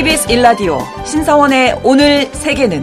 [0.00, 2.82] KBS 일라디오 신성원의 오늘 세계는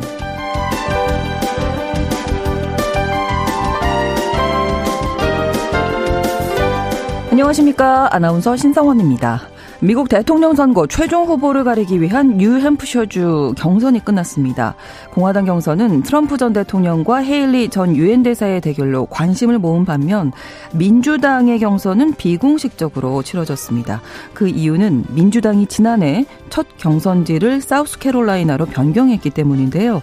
[7.31, 9.49] 안녕하십니까 아나운서 신성원입니다.
[9.79, 14.75] 미국 대통령 선거 최종 후보를 가리기 위한 뉴햄프셔주 경선이 끝났습니다.
[15.11, 20.31] 공화당 경선은 트럼프 전 대통령과 헤일리 전 유엔 대사의 대결로 관심을 모은 반면
[20.73, 24.01] 민주당의 경선은 비공식적으로 치러졌습니다.
[24.33, 30.01] 그 이유는 민주당이 지난해 첫 경선지를 사우스캐롤라이나로 변경했기 때문인데요.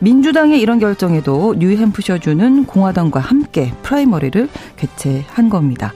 [0.00, 5.92] 민주당의 이런 결정에도 뉴햄프셔주는 공화당과 함께 프라이머리를 개최한 겁니다.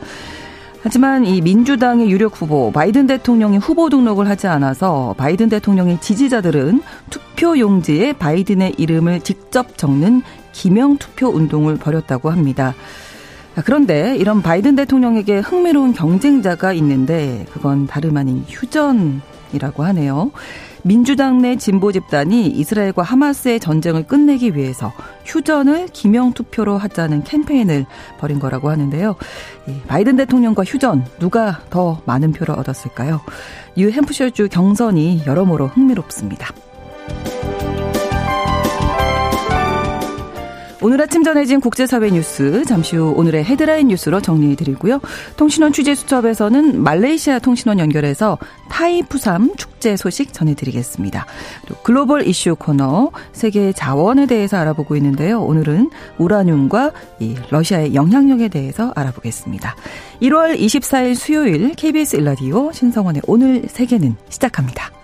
[0.84, 7.58] 하지만 이 민주당의 유력 후보 바이든 대통령이 후보 등록을 하지 않아서 바이든 대통령의 지지자들은 투표
[7.58, 10.20] 용지에 바이든의 이름을 직접 적는
[10.52, 12.74] 기명 투표 운동을 벌였다고 합니다.
[13.64, 20.32] 그런데 이런 바이든 대통령에게 흥미로운 경쟁자가 있는데 그건 다름 아닌 휴전이라고 하네요.
[20.86, 24.92] 민주당 내 진보 집단이 이스라엘과 하마스의 전쟁을 끝내기 위해서
[25.24, 27.86] 휴전을 기명 투표로 하자는 캠페인을
[28.18, 29.16] 벌인 거라고 하는데요.
[29.88, 33.22] 바이든 대통령과 휴전 누가 더 많은 표를 얻었을까요?
[33.78, 36.52] 뉴 햄프셔주 경선이 여러모로 흥미롭습니다.
[40.84, 45.00] 오늘 아침 전해진 국제사회 뉴스 잠시 후 오늘의 헤드라인 뉴스로 정리해드리고요.
[45.38, 48.36] 통신원 취재 수첩에서는 말레이시아 통신원 연결해서
[48.68, 51.24] 타이푸삼 축제 소식 전해드리겠습니다.
[51.68, 55.40] 또 글로벌 이슈 코너 세계 자원에 대해서 알아보고 있는데요.
[55.40, 59.76] 오늘은 우라늄과 이 러시아의 영향력에 대해서 알아보겠습니다.
[60.20, 65.03] 1월 24일 수요일 KBS 일라디오 신성원의 오늘 세계는 시작합니다.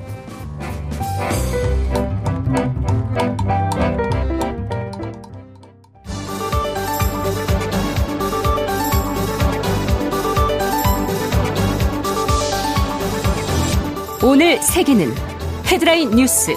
[14.23, 15.07] 오늘 세계는
[15.65, 16.55] 헤드라인 뉴스.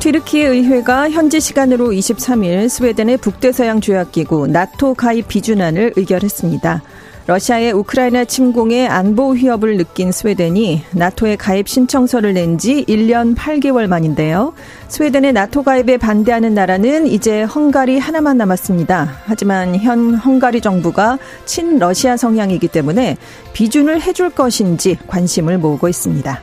[0.00, 6.82] 튀르키예 의회가 현지 시간으로 23일 스웨덴의 북대서양 조약기구 나토 가입 비준안을 의결했습니다.
[7.26, 14.52] 러시아의 우크라이나 침공에 안보 위협을 느낀 스웨덴이 나토에 가입 신청서를 낸 지 1년 8개월 만인데요.
[14.88, 19.22] 스웨덴의 나토 가입에 반대하는 나라는 이제 헝가리 하나만 남았습니다.
[19.24, 23.16] 하지만 현 헝가리 정부가 친러시아 성향이기 때문에
[23.54, 26.40] 비준을 해줄 것인지 관심을 모으고 있습니다.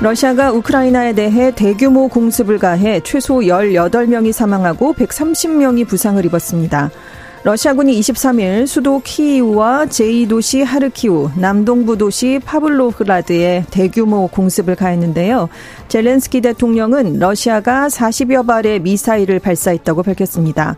[0.00, 6.90] 러시아가 우크라이나에 대해 대규모 공습을 가해 최소 18명이 사망하고 130명이 부상을 입었습니다.
[7.44, 15.48] 러시아군이 23일 수도 키이우와 제2도시 하르키우, 남동부 도시 파블로흐라드에 대규모 공습을 가했는데요.
[15.86, 20.76] 젤렌스키 대통령은 러시아가 40여 발의 미사일을 발사했다고 밝혔습니다.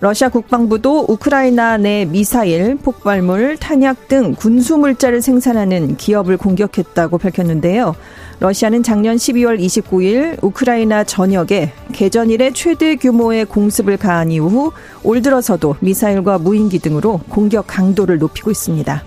[0.00, 7.94] 러시아 국방부도 우크라이나 내 미사일, 폭발물, 탄약 등 군수 물자를 생산하는 기업을 공격했다고 밝혔는데요.
[8.40, 14.72] 러시아는 작년 12월 29일 우크라이나 전역에 개전 일의 최대 규모의 공습을 가한 이후
[15.02, 19.04] 올 들어서도 미사일과 무인기 등으로 공격 강도를 높이고 있습니다.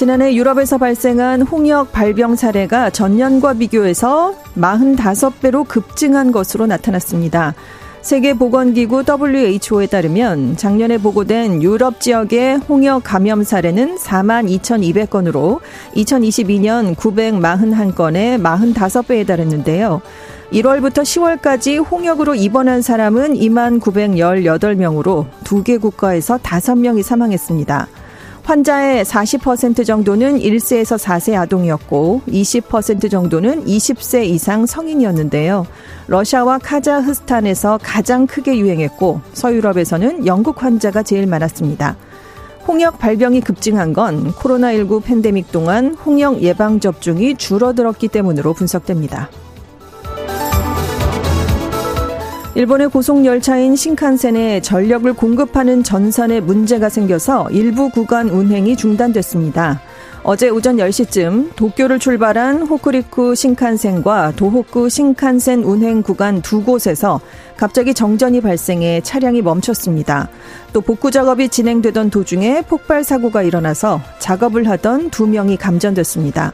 [0.00, 7.52] 지난해 유럽에서 발생한 홍역 발병 사례가 전년과 비교해서 45배로 급증한 것으로 나타났습니다.
[8.00, 15.60] 세계보건기구 WHO에 따르면 작년에 보고된 유럽 지역의 홍역 감염 사례는 4만 2,200건으로
[15.94, 20.00] 2022년 941건에 45배에 달했는데요.
[20.50, 27.88] 1월부터 10월까지 홍역으로 입원한 사람은 2만 918명으로 두 개 국가에서 5명이 사망했습니다.
[28.50, 35.68] 환자의 40% 정도는 1세에서 4세 아동이었고 20% 정도는 20세 이상 성인이었는데요.
[36.08, 41.96] 러시아와 카자흐스탄에서 가장 크게 유행했고 서유럽에서는 영국 환자가 제일 많았습니다.
[42.66, 49.30] 홍역 발병이 급증한 건 코로나19 팬데믹 동안 홍역 예방 접종이 줄어들었기 때문으로 분석됩니다.
[52.56, 59.80] 일본의 고속열차인 신칸센에 전력을 공급하는 전선에 문제가 생겨서 일부 구간 운행이 중단됐습니다.
[60.24, 67.20] 어제 오전 10시쯤 도쿄를 출발한 호쿠리쿠 신칸센과 도호쿠 신칸센 운행 구간 두 곳에서
[67.56, 70.28] 갑자기 정전이 발생해 차량이 멈췄습니다.
[70.72, 76.52] 또 복구 작업이 진행되던 도중에 폭발 사고가 일어나서 작업을 하던 두 명이 감전됐습니다.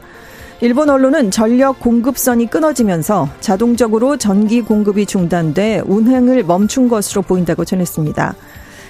[0.63, 8.35] 일본 언론은 전력 공급선이 끊어지면서 자동적으로 전기 공급이 중단돼 운행을 멈춘 것으로 보인다고 전했습니다.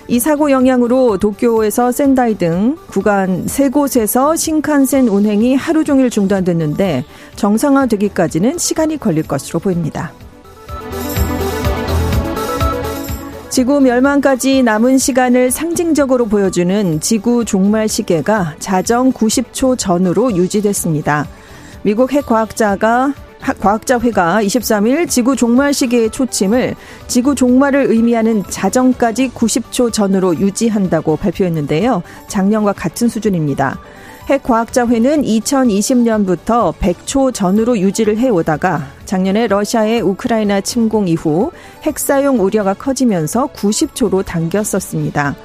[0.09, 7.05] 이 사고 영향으로 도쿄에서 센다이 등 구간 세 곳에서 신칸센 운행이 하루 종일 중단됐는데
[7.35, 10.13] 정상화되기까지는 시간이 걸릴 것으로 보입니다.
[13.51, 21.27] 지구 멸망까지 남은 시간을 상징적으로 보여주는 지구 종말 시계가 자정 90초 전으로 유지됐습니다.
[21.87, 23.15] 미국 핵 과학자가
[23.61, 26.75] 과학자회가 23일 지구 종말 시기의 초침을
[27.07, 32.03] 지구 종말을 의미하는 자정까지 90초 전으로 유지한다고 발표했는데요.
[32.27, 33.79] 작년과 같은 수준입니다.
[34.29, 41.53] 핵과학자회는 2020년부터 100초 전으로 유지를 해오다가 작년에 러시아의 우크라이나 침공 이후
[41.85, 45.37] 핵 사용 우려가 커지면서 90초로 당겼었습니다.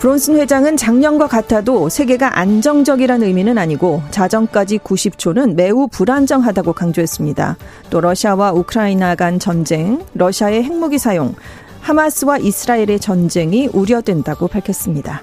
[0.00, 7.58] 브론슨 회장은 작년과 같아도 세계가 안정적이라는 의미는 아니고 자정까지 90초는 매우 불안정하다고 강조했습니다.
[7.90, 11.34] 또 러시아와 우크라이나 간 전쟁, 러시아의 핵무기 사용,
[11.82, 15.20] 하마스와 이스라엘의 전쟁이 우려된다고 밝혔습니다.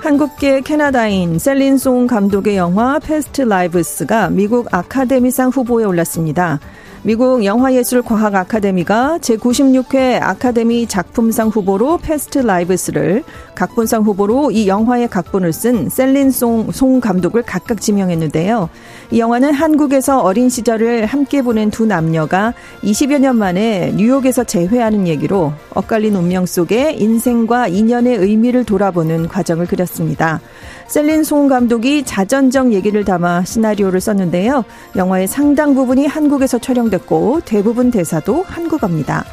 [0.00, 6.60] 한국계 캐나다인 셀린 송 감독의 영화 패스트 라이브스가 미국 아카데미상 후보에 올랐습니다.
[7.06, 13.24] 미국 영화예술과학 아카데미가 제96회 아카데미 작품상 후보로 패스트 라이브스를
[13.54, 18.70] 각본상 후보로 이 영화의 각본을 쓴 셀린 송, 송 감독을 각각 지명했는데요.
[19.10, 25.52] 이 영화는 한국에서 어린 시절을 함께 보낸 두 남녀가 20여 년 만에 뉴욕에서 재회하는 얘기로
[25.74, 30.40] 엇갈린 운명 속에 인생과 인연의 의미를 돌아보는 과정을 그렸습니다.
[30.86, 34.64] 셀린 송 감독이 자전적 얘기를 담아 시나리오를 썼는데요.
[34.96, 39.24] 영화의 상당 부분이 한국에서 촬영 됐고 대부분 대사도 한국어입니다.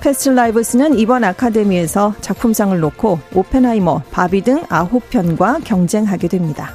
[0.00, 6.74] 패스트 라이브스는 이번 아카데미에서 작품상을 놓고 오펜하이머, 바비 등 아홉 편과 경쟁하게 됩니다.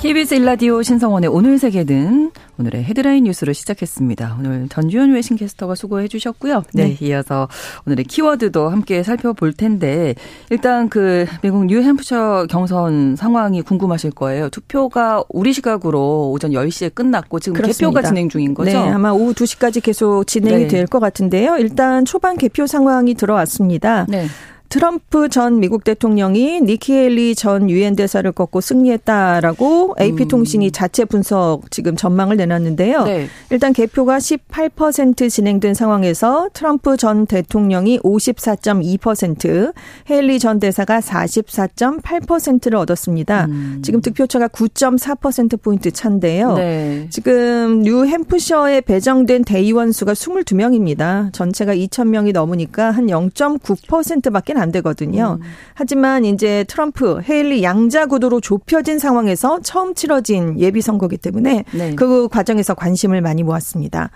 [0.00, 4.36] KBS 일라디오 신성원의 오늘 세계는 오늘의 헤드라인 뉴스로 시작했습니다.
[4.38, 6.62] 오늘 전주현 외신 캐스터가 수고해 주셨고요.
[6.72, 7.48] 네, 네, 이어서
[7.86, 10.14] 오늘의 키워드도 함께 살펴볼 텐데
[10.48, 14.48] 일단 그 미국 뉴햄프셔 경선 상황이 궁금하실 거예요.
[14.48, 17.90] 투표가 우리 시각으로 오전 10시에 끝났고 지금 그렇습니다.
[17.90, 18.70] 개표가 진행 중인 거죠?
[18.70, 20.68] 네, 아마 오후 2시까지 계속 진행이 네.
[20.68, 21.58] 될것 같은데요.
[21.58, 24.06] 일단 초반 개표 상황이 들어왔습니다.
[24.08, 24.24] 네.
[24.70, 30.70] 트럼프 전 미국 대통령이 니키 헬리 전 유엔 대사를 꺾고 승리했다라고 AP 통신이 음.
[30.70, 33.02] 자체 분석 지금 전망을 내놨는데요.
[33.02, 33.26] 네.
[33.50, 39.74] 일단 개표가 18% 진행된 상황에서 트럼프 전 대통령이 54.2%,
[40.08, 43.46] 헬리 전 대사가 44.8%를 얻었습니다.
[43.46, 43.82] 음.
[43.84, 46.54] 지금 득표차가 9.4% 포인트 차인데요.
[46.54, 47.08] 네.
[47.10, 51.32] 지금 뉴햄프셔에 배정된 대의원 수가 22명입니다.
[51.32, 55.38] 전체가 2,000명이 넘으니까 한 0.9%밖에 안 되거든요.
[55.40, 55.46] 음.
[55.74, 61.94] 하지만 이제 트럼프, 헤일리 양자 구도로 좁혀진 상황에서 처음 치러진 예비 선거기 때문에 네.
[61.94, 64.10] 그 과정에서 관심을 많이 모았습니다.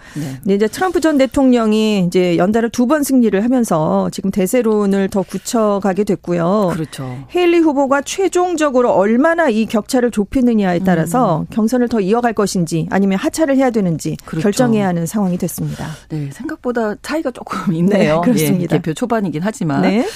[0.46, 0.54] 네.
[0.54, 6.70] 이제 트럼프 전 대통령이 이제 연달아 두 번 승리를 하면서 지금 대세론을 더 굳혀가게 됐고요.
[6.74, 7.16] 그렇죠.
[7.34, 11.46] 헤일리 후보가 최종적으로 얼마나 이 격차를 좁히느냐에 따라서 음.
[11.48, 14.42] 경선을 더 이어갈 것인지 아니면 하차를 해야 되는지 그렇죠.
[14.42, 15.86] 결정해야 하는 상황이 됐습니다.
[16.10, 18.20] 네, 생각보다 차이가 조금 있네요.
[18.20, 18.76] 네, 그렇습니다.
[18.76, 19.80] 예, 개표 초반이긴 하지만.
[19.82, 20.06] 네.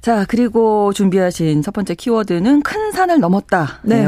[0.00, 3.80] 자, 그리고 준비하신 첫 번째 키워드는 큰 산을 넘었다.
[3.82, 4.02] 네.
[4.02, 4.06] 네.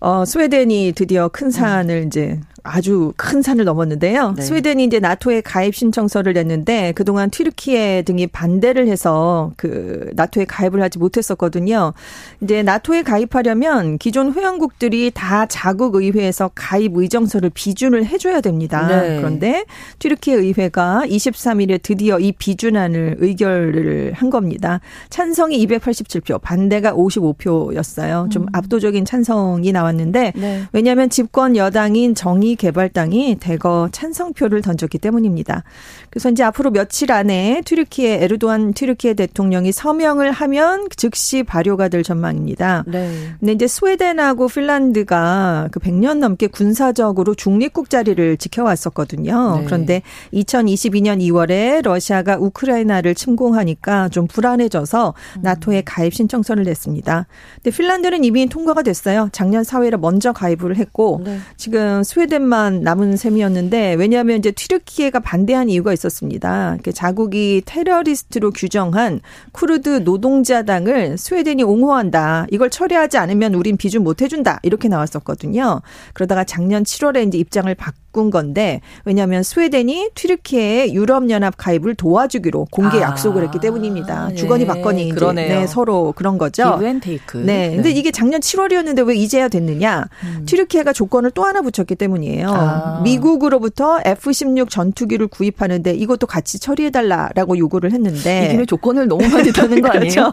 [0.00, 2.06] 어, 스웨덴이 드디어 큰 산을 음.
[2.06, 4.32] 이제 아주 큰 산을 넘었는데요.
[4.36, 4.42] 네.
[4.42, 10.98] 스웨덴이 이제 나토에 가입 신청서를 냈는데 그동안 튀르키예 등이 반대를 해서 그 나토에 가입을 하지
[10.98, 11.92] 못했었거든요.
[12.40, 18.86] 이제 나토에 가입하려면 기존 회원국들이 다 자국 의회에서 가입 의정서를 비준을 해줘야 됩니다.
[18.86, 19.18] 네.
[19.18, 19.66] 그런데
[19.98, 24.80] 튀르키예 의회가 23일에 드디어 이 비준안을 의결을 한 겁니다.
[25.10, 28.30] 찬성이 287표, 반대가 55표였어요.
[28.30, 28.48] 좀 음.
[28.54, 30.62] 압도적인 찬성이 나왔는데 네.
[30.72, 35.64] 왜냐하면 집권 여당인 정의 개발당이 대거 찬성표를 던졌기 때문입니다.
[36.10, 42.84] 그래서 이제 앞으로 며칠 안에 튀르키예 에르도안 튀르키예 대통령이 서명을 하면 즉시 발효가 될 전망입니다.
[42.86, 43.10] 네.
[43.40, 49.58] 근데 이제 스웨덴하고 핀란드가 그 100년 넘게 군사적으로 중립국 자리를 지켜왔었거든요.
[49.58, 49.64] 네.
[49.64, 55.42] 그런데 2022년 2월에 러시아가 우크라이나를 침공하니까 좀 불안해져서 음.
[55.42, 57.26] 나토에 가입 신청서를 냈습니다.
[57.62, 59.28] 근데 핀란드는 이미 통과가 됐어요.
[59.32, 61.38] 작년 4월에 먼저 가입을 했고 네.
[61.56, 66.76] 지금 스웨덴 5년만 남은 셈이었는데 왜냐하면 이제 튀르키예가 반대한 이유가 있었습니다.
[66.94, 69.20] 자국이 테러리스트로 규정한
[69.52, 72.46] 쿠르드 노동자당을 스웨덴이 옹호한다.
[72.50, 74.60] 이걸 처리하지 않으면 우린 비준 못 해준다.
[74.62, 75.80] 이렇게 나왔었거든요.
[76.12, 82.98] 그러다가 작년 7월에 이제 입장을 바 꾼 건데 왜냐하면 스웨덴이 튀르키예의 유럽연합 가입을 도와주기로 공개
[82.98, 84.28] 아, 약속을 했기 때문입니다.
[84.30, 86.74] 예, 주거니 받거니 이제 네, 서로 그런 거죠.
[86.74, 87.38] 기브앤테이크.
[87.38, 87.68] 네.
[87.68, 87.74] 네.
[87.74, 90.06] 근데 이게 작년 7월이었는데 왜 이제야 됐느냐?
[90.22, 90.44] 음.
[90.46, 92.48] 튀르키예가 조건을 또 하나 붙였기 때문이에요.
[92.48, 93.00] 아.
[93.02, 99.88] 미국으로부터 F-16 전투기를 구입하는데 이것도 같이 처리해달라라고 요구를 했는데 이게 조건을 너무 많이 다는 거
[99.88, 100.30] 아니에요?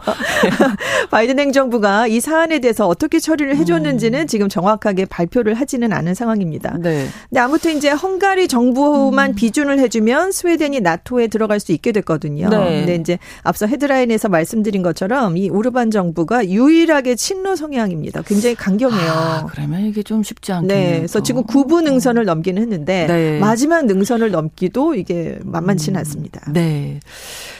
[1.10, 4.26] 바이든 행정부가 이 사안에 대해서 어떻게 처리를 해줬는지는 음.
[4.28, 6.76] 지금 정확하게 발표를 하지는 않은 상황입니다.
[6.78, 7.08] 네.
[7.28, 9.34] 근데 아무튼 이제 헝가리 정부만 음.
[9.34, 12.48] 비준을 해주면 스웨덴이 나토에 들어갈 수 있게 됐거든요.
[12.48, 12.80] 네.
[12.80, 18.22] 근데 이제 앞서 헤드라인에서 말씀드린 것처럼 이 오르반 정부가 유일하게 친러 성향입니다.
[18.22, 19.10] 굉장히 강경해요.
[19.10, 20.90] 아, 그러면 이게 좀 쉽지 않겠네요.
[20.90, 20.96] 네.
[20.98, 23.38] 그래서 지금 9부 능선을 넘기는 했는데 네.
[23.38, 26.00] 마지막 능선을 넘기도 이게 만만치는 음.
[26.00, 26.40] 않습니다.
[26.52, 27.00] 네.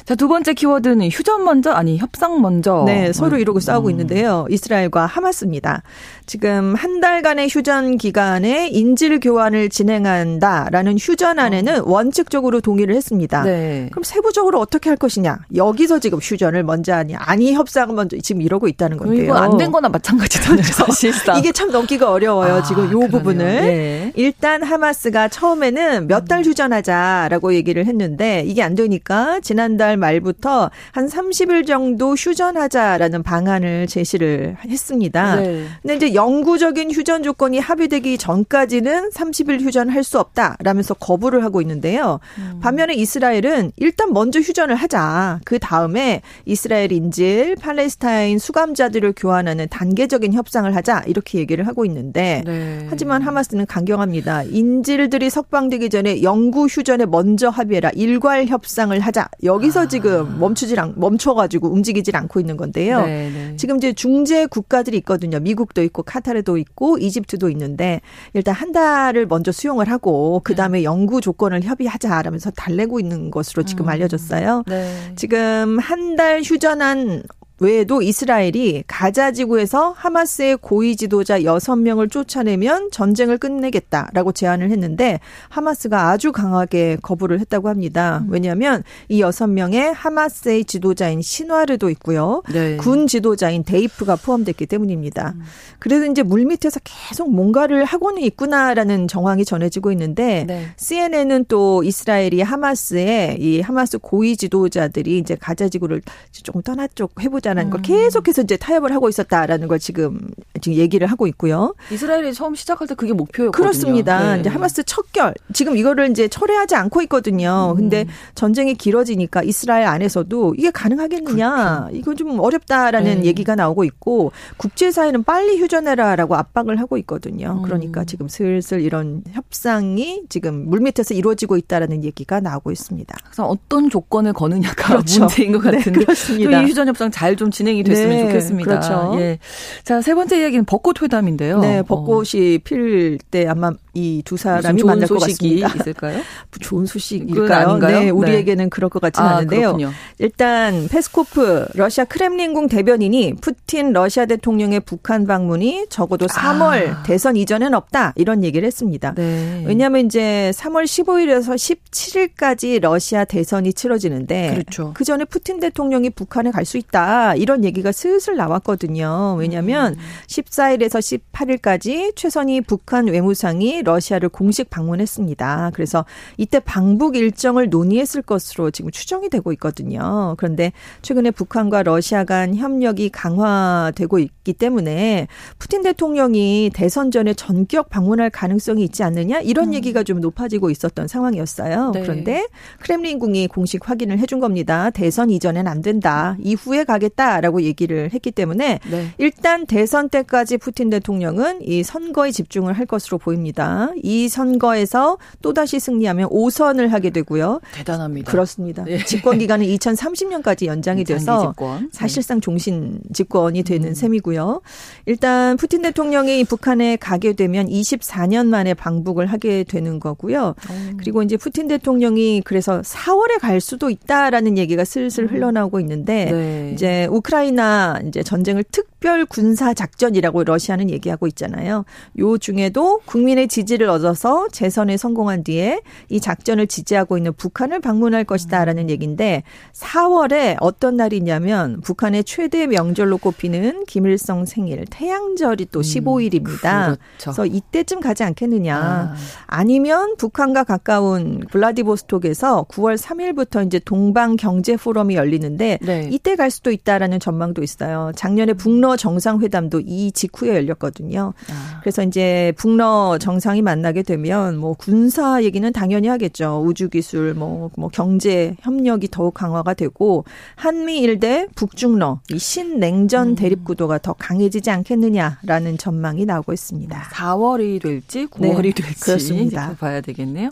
[0.04, 2.82] 자, 두 번째 키워드는 휴전 먼저 아니 협상 먼저.
[2.86, 3.90] 네, 서로 이러고 싸우고 음.
[3.92, 4.46] 있는데요.
[4.50, 5.82] 이스라엘과 하마스입니다.
[6.26, 11.84] 지금 한 달간의 휴전 기간에 인질 교환을 진행한다라는 휴전안에는 어.
[11.86, 13.42] 원칙적으로 동의를 했습니다.
[13.44, 13.88] 네.
[13.92, 15.38] 그럼 세부적으로 어떻게 할 것이냐?
[15.54, 17.18] 여기서 지금 휴전을 먼저 하냐?
[17.20, 19.22] 아니 협상을 먼저 지금 이러고 있다는 건데요.
[19.24, 21.38] 이거 안 된 거나 마찬가지잖아요, 사실상.
[21.38, 22.54] 이게 참 넘기가 어려워요.
[22.56, 23.08] 아, 지금 요 그러네요.
[23.10, 23.44] 부분을.
[23.60, 24.12] 네.
[24.16, 31.66] 일단 하마스가 처음에는 몇 달 휴전하자라고 얘기를 했는데 이게 안 되니까 지난달 말부터 한 30일
[31.66, 35.36] 정도 휴전하자라는 방안을 제시를 했습니다.
[35.36, 35.66] 네.
[35.82, 42.20] 근데 이제 영구적인 휴전 조건이 합의되기 전까지는 30일 휴전할 수 없다라면서 거부를 하고 있는데요.
[42.38, 42.60] 음.
[42.60, 45.40] 반면에 이스라엘은 일단 먼저 휴전을 하자.
[45.44, 51.04] 그 다음에 이스라엘 인질, 팔레스타인 수감자들을 교환하는 단계적인 협상을 하자.
[51.06, 52.86] 이렇게 얘기를 하고 있는데 네.
[52.88, 54.44] 하지만 하마스는 강경합니다.
[54.44, 57.90] 인질들이 석방되기 전에 영구 휴전에 먼저 합의해라.
[57.94, 59.28] 일괄 협상을 하자.
[59.42, 59.88] 여기서 아.
[59.88, 63.04] 지금 멈추질 않, 멈춰가지고 움직이질 않고 있는 건데요.
[63.04, 63.56] 네, 네.
[63.56, 65.40] 지금 이제 중재 국가들이 있거든요.
[65.40, 68.00] 미국도 있고 카타르도 있고 이집트도 있는데
[68.32, 70.84] 일단 한 달을 먼저 수용을 하고 그 다음에 네.
[70.84, 73.88] 영구 조건을 협의하자라면서 달래고 있는 것으로 지금 음.
[73.90, 74.62] 알려졌어요.
[74.66, 75.12] 네.
[75.16, 77.22] 지금 한 달 휴전한
[77.62, 86.32] 외에도 이스라엘이 가자 지구에서 하마스의 고위 지도자 6명을 쫓아내면 전쟁을 끝내겠다라고 제안을 했는데 하마스가 아주
[86.32, 88.24] 강하게 거부를 했다고 합니다.
[88.24, 88.32] 음.
[88.32, 92.42] 왜냐하면 이 6명의 하마스의 지도자인 신화르도 있고요.
[92.52, 92.76] 네.
[92.78, 95.34] 군 지도자인 데이프가 포함됐기 때문입니다.
[95.36, 95.42] 음.
[95.78, 100.66] 그래도 이제 물밑에서 계속 뭔가를 하고는 있구나라는 정황이 전해지고 있는데 네.
[100.76, 106.02] CNN은 또 이스라엘이 하마스의 이 하마스 고위 지도자들이 이제 가자 지구를
[106.32, 107.82] 조금 떠나 쪽 해보자 있다라는 걸 음.
[107.82, 110.18] 계속해서 이제 타협을 하고 있었다라는 걸 지금
[110.60, 111.74] 지금 얘기를 하고 있고요.
[111.90, 113.50] 이스라엘이 처음 시작할 때 그게 목표였거든요.
[113.52, 114.34] 그렇습니다.
[114.34, 114.40] 네.
[114.40, 117.72] 이제 하마스 척결 지금 이거를 이제 철회하지 않고 있거든요.
[117.72, 117.76] 음.
[117.76, 121.96] 근데 전쟁이 길어지니까 이스라엘 안에서도 이게 가능하겠느냐 그렇죠.
[121.96, 123.24] 이건 좀 어렵다라는 네.
[123.26, 127.58] 얘기가 나오고 있고 국제사회는 빨리 휴전해라라고 압박을 하고 있거든요.
[127.58, 127.62] 음.
[127.62, 133.16] 그러니까 지금 슬슬 이런 협상이 지금 물밑에서 이루어지고 있다라는 얘기가 나오고 있습니다.
[133.24, 135.20] 그래서 어떤 조건을 거느냐가 그렇죠.
[135.20, 136.62] 문제인 것 네, 같은데 네, 그렇습니다.
[136.62, 138.80] 이 휴전 협상 잘좀 진행이 됐으면 네, 좋겠습니다.
[138.80, 139.16] 그렇죠.
[139.20, 139.38] 예.
[139.84, 141.60] 자, 세 번째 이야기는 벚꽃 회담인데요.
[141.60, 142.58] 네, 벚꽃이 어.
[142.64, 145.68] 필때 아마 이 두 사람이 만날 것 같습니다.
[145.76, 146.20] 있을까요?
[146.60, 147.78] 좋은 소식일까요?
[147.78, 148.68] 네, 우리에게는 네.
[148.70, 149.60] 그럴 것 같지는 아, 않은데요.
[149.76, 149.90] 그렇군요.
[150.18, 157.02] 일단 페스코프 러시아 크렘린궁 대변인이 푸틴 러시아 대통령의 북한 방문이 적어도 3월 아.
[157.02, 159.12] 대선 이전엔 없다 이런 얘기를 했습니다.
[159.14, 159.64] 네.
[159.66, 164.92] 왜냐하면 이제 3월 15일에서 17일까지 러시아 대선이 치러지는데 그렇죠.
[164.94, 169.34] 그 전에 푸틴 대통령이 북한에 갈 수 있다 이런 얘기가 슬슬 나왔거든요.
[169.36, 169.98] 왜냐하면 음.
[170.28, 175.70] 14일에서 18일까지 최선희 북한 외무상이 러시아를 공식 방문했습니다.
[175.74, 176.04] 그래서
[176.36, 180.34] 이때 방북 일정을 논의했을 것으로 지금 추정이 되고 있거든요.
[180.38, 180.72] 그런데
[181.02, 188.84] 최근에 북한과 러시아 간 협력이 강화되고 있기 때문에 푸틴 대통령이 대선 전에 전격 방문할 가능성이
[188.84, 189.74] 있지 않느냐 이런 음.
[189.74, 191.90] 얘기가 좀 높아지고 있었던 상황이었어요.
[191.92, 192.02] 네.
[192.02, 192.46] 그런데
[192.80, 194.90] 크렘린궁이 공식 확인을 해준 겁니다.
[194.90, 196.36] 대선 이전엔 안 된다.
[196.40, 199.08] 이후에 가겠다라고 얘기를 했기 때문에 네.
[199.18, 203.71] 일단 대선 때까지 푸틴 대통령은 이 선거에 집중을 할 것으로 보입니다.
[204.02, 207.60] 이 선거에서 또다시 승리하면 5선을 하게 되고요.
[207.72, 208.30] 대단합니다.
[208.30, 208.84] 그렇습니다.
[208.84, 209.04] 네.
[209.04, 211.90] 집권 기간은 2030년까지 연장이 돼서 집권.
[211.92, 213.94] 사실상 종신 집권이 되는 음.
[213.94, 214.60] 셈이고요.
[215.06, 220.54] 일단 푸틴 대통령이 북한에 가게 되면 24년 만에 방북을 하게 되는 거고요.
[220.70, 220.96] 음.
[220.98, 225.28] 그리고 이제 푸틴 대통령이 그래서 4월에 갈 수도 있다라는 얘기가 슬슬 음.
[225.28, 226.70] 흘러나오고 있는데 네.
[226.72, 231.84] 이제 우크라이나 이제 전쟁을 특 특별 군사 작전이라고 러시아는 얘기하고 있잖아요.
[232.20, 238.24] 요 중에도 국민의 지 지를 얻어서 재선에 성공한 뒤에 이 작전을 지지하고 있는 북한을 방문할
[238.24, 239.42] 것이다라는 얘기인데
[239.72, 246.90] 4월에 어떤 날이냐면 북한의 최대 명절로 꼽히는 김일성 생일 태양절이 또 15일입니다.
[246.90, 246.98] 음, 그렇죠.
[247.18, 249.14] 그래서 이때쯤 가지 않겠느냐.
[249.46, 249.64] 아.
[249.64, 256.08] 니면 북한과 가까운 블라디보스톡에서 9월 3일부터 이제 동방 경제 포럼이 열리는데 네.
[256.12, 258.12] 이때 갈 수도 있다라는 전망도 있어요.
[258.16, 261.32] 작년에 북러 정상회담도 이 직후에 열렸거든요.
[261.50, 261.80] 아.
[261.80, 266.62] 그래서 이제 북러 정상 이 만나게 되면 뭐 군사 얘기는 당연히 하겠죠.
[266.66, 270.24] 우주 기술 뭐, 뭐 경제 협력이 더욱 강화가 되고
[270.56, 273.34] 한미 일 대 북중러 이 신냉전 음.
[273.34, 277.00] 대립 구도가 더 강해지지 않겠느냐라는 전망이 나오고 있습니다.
[277.12, 279.76] 4월이 될지 9월이 네, 될지 그렇습니다.
[279.78, 280.50] 봐야 되겠네요.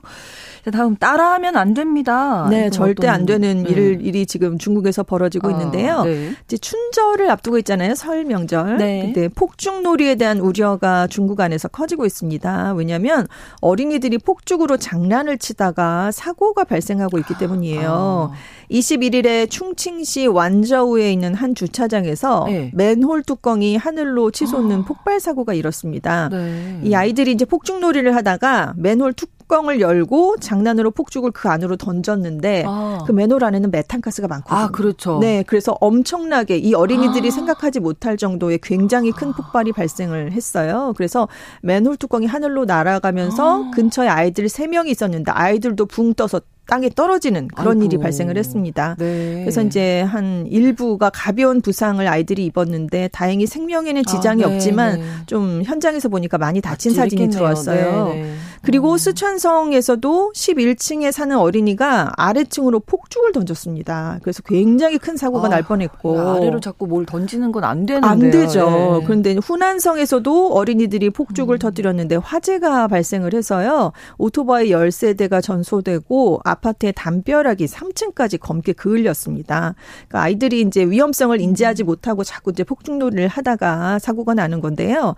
[0.73, 2.47] 다음 따라하면 안 됩니다.
[2.51, 3.71] 네, 절대 안 되는 네.
[3.71, 6.05] 일, 일이 지금 중국에서 벌어지고 아, 있는데요.
[6.05, 6.33] 네.
[6.45, 7.95] 이제 춘절을 앞두고 있잖아요.
[7.95, 8.77] 설 명절.
[8.77, 9.01] 네.
[9.13, 12.75] 근데 폭죽놀이에 대한 우려가 중국 안에서 커지고 있습니다.
[12.75, 13.27] 왜냐 하면
[13.61, 18.31] 어린이들이 폭죽으로 장난을 치다가 사고가 발생하고 있기 때문이에요.
[18.33, 18.37] 아.
[18.71, 22.71] 21일에 충칭시 완저우에 있는 한 주차장에서 네.
[22.75, 24.85] 맨홀 뚜껑이 하늘로 치솟는 아.
[24.85, 26.29] 폭발 사고가 일었습니다.
[26.29, 26.81] 네.
[26.85, 33.03] 이 아이들이 이제 폭죽놀이를 하다가 맨홀 뚜껑 뚜껑을 열고 장난으로 폭죽을 그 안으로 던졌는데 아.
[33.05, 34.59] 그 맨홀 안에는 메탄가스가 많거든요.
[34.59, 35.19] 아, 그렇죠.
[35.19, 37.31] 네, 그래서 엄청나게 이 어린이들이 아.
[37.33, 40.95] 생각하지 못할 정도의 굉장히 큰 폭발이 발생을 했어요.
[40.97, 41.27] 그래서
[41.63, 43.71] 맨홀 뚜껑이 하늘로 날아가면서 아.
[43.75, 46.41] 근처에 아이들 3명이 있었는데 아이들도 붕 떠서
[46.71, 47.85] 땅에 떨어지는 그런 아이고.
[47.85, 48.95] 일이 발생을 했습니다.
[48.97, 49.41] 네.
[49.41, 55.07] 그래서 이제 한 일부가 가벼운 부상을 아이들이 입었는데 다행히 생명에는 지장이 아, 네, 없지만 네.
[55.27, 58.15] 좀 현장에서 보니까 많이 다친 사진이 들어왔어요.
[58.63, 58.99] 그리고 음.
[58.99, 64.19] 스촨성에서도 11층에 사는 어린이가 아래층으로 폭죽을 던졌습니다.
[64.23, 68.19] 그래서 굉장히 큰 사고가 아, 날 뻔했고 아래로 자꾸 뭘 던지는 건 안 되는데 안
[68.19, 68.99] 되죠.
[69.01, 69.07] 네.
[69.07, 71.59] 그런데 후난성에서도 어린이들이 폭죽을 음.
[71.59, 73.93] 터뜨렸는데 화재가 발생을 해서요.
[74.19, 79.75] 오토바이 10세대가 전소되고 아파트의 담벼락이 3층까지 검게 그을렸습니다.
[80.09, 85.15] 그러니까 아이들이 이제 위험성을 인지하지 못하고 자꾸 이제 폭죽놀이를 하다가 사고가 나는 건데요.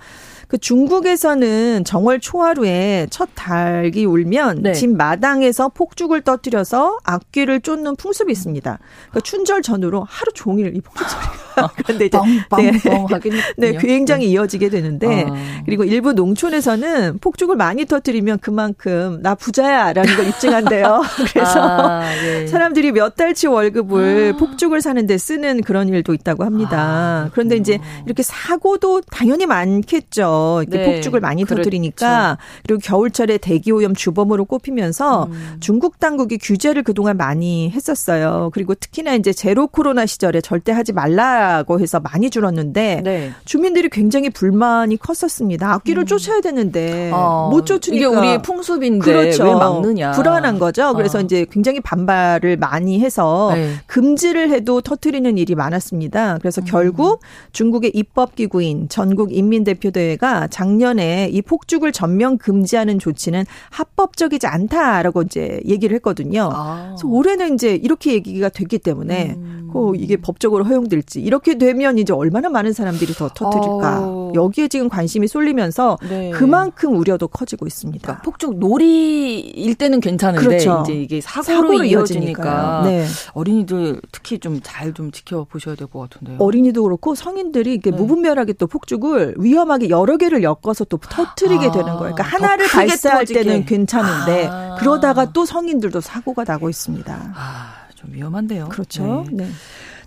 [0.48, 4.72] 그 중국에서는 정월 초하루에 첫 닭이 울면 네.
[4.72, 8.78] 집 마당에서 폭죽을 터뜨려서 악귀를 쫓는 풍습이 있습니다.
[9.10, 12.18] 그러니까 춘절 전후로 하루 종일 이 폭죽 소리가 그런데 이제
[12.48, 13.08] 뻥뻥뻥
[13.56, 14.32] 네, 네, 굉장히 네.
[14.32, 15.34] 이어지게 되는데 어.
[15.64, 21.02] 그리고 일부 농촌에서는 폭죽을 많이 터뜨리면 그만큼 나 부자야라는 걸 입증한대요.
[21.32, 22.46] 그래서 아, 예.
[22.46, 24.38] 사람들이 몇 달치 월급을 아.
[24.38, 26.78] 폭죽을 사는데 쓰는 그런 일도 있다고 합니다.
[26.80, 30.64] 아, 그런데 이제 이렇게 사고도 당연히 많겠죠.
[30.66, 30.94] 이렇게 네.
[30.94, 31.62] 폭죽을 많이 그렇죠.
[31.62, 35.56] 터뜨리니까 그리고 겨울철 에 대기 오염 주범으로 꼽히면서 음.
[35.60, 38.50] 중국 당국이 규제를 그동안 많이 했었어요.
[38.52, 43.30] 그리고 특히나 이제 제로 코로나 시절에 절대 하지 말라 줄라고 해서 많이 줄었는데 네.
[43.44, 45.72] 주민들이 굉장히 불만이 컸었습니다.
[45.74, 46.06] 악기를 음.
[46.06, 49.44] 쫓아야 되는데 어, 못 쫓으니까 이게 우리의 풍습인데 그렇죠.
[49.44, 50.12] 왜 막느냐.
[50.12, 50.94] 불안한 거죠.
[50.94, 51.20] 그래서 어.
[51.20, 53.74] 이제 굉장히 반발을 많이 해서 네.
[53.86, 56.38] 금지를 해도 터트리는 일이 많았습니다.
[56.38, 56.66] 그래서 음.
[56.66, 57.20] 결국
[57.52, 65.60] 중국의 입법 기구인 전국 인민대표대회가 작년에 이 폭죽을 전면 금지하는 조치 는 합법적이지 않다라고 이제
[65.66, 66.50] 얘기를 했거든요.
[66.52, 66.86] 아.
[66.88, 69.70] 그래서 올해는 이제 이렇게 얘기가 됐기 때문에 음.
[69.72, 73.98] 그 이게 법적으로 허용될지 이렇게 되면 이제 얼마나 많은 사람들이 더 터뜨릴까.
[74.00, 74.32] 어.
[74.34, 76.30] 여기에 지금 관심이 쏠리면서 네.
[76.30, 78.02] 그만큼 우려도 커지고 있습니다.
[78.02, 80.82] 그러니까 폭죽 놀이일 때는 괜찮은데 그렇죠.
[80.84, 83.06] 이제 이게 사고로, 사고로 이어지니까 네.
[83.34, 86.36] 어린이들 특히 좀 잘좀 좀 지켜보셔야 될 것 같은데요.
[86.38, 87.96] 어린이도 그렇고 성인들이 이렇게 네.
[87.96, 91.72] 무분별하게 또 폭죽을 위험하게 여러 개를 엮어서 또 터트리게 아.
[91.72, 92.14] 되는 거예요.
[92.14, 93.42] 그러니까 하나를 발사 할 터지게.
[93.42, 94.76] 때는 괜찮은데 아.
[94.78, 97.32] 그러다가 또 성인들도 사고가 나고 있습니다.
[97.34, 98.68] 아, 좀 위험한데요.
[98.68, 99.24] 그렇죠.
[99.30, 99.44] 네.
[99.44, 99.50] 네.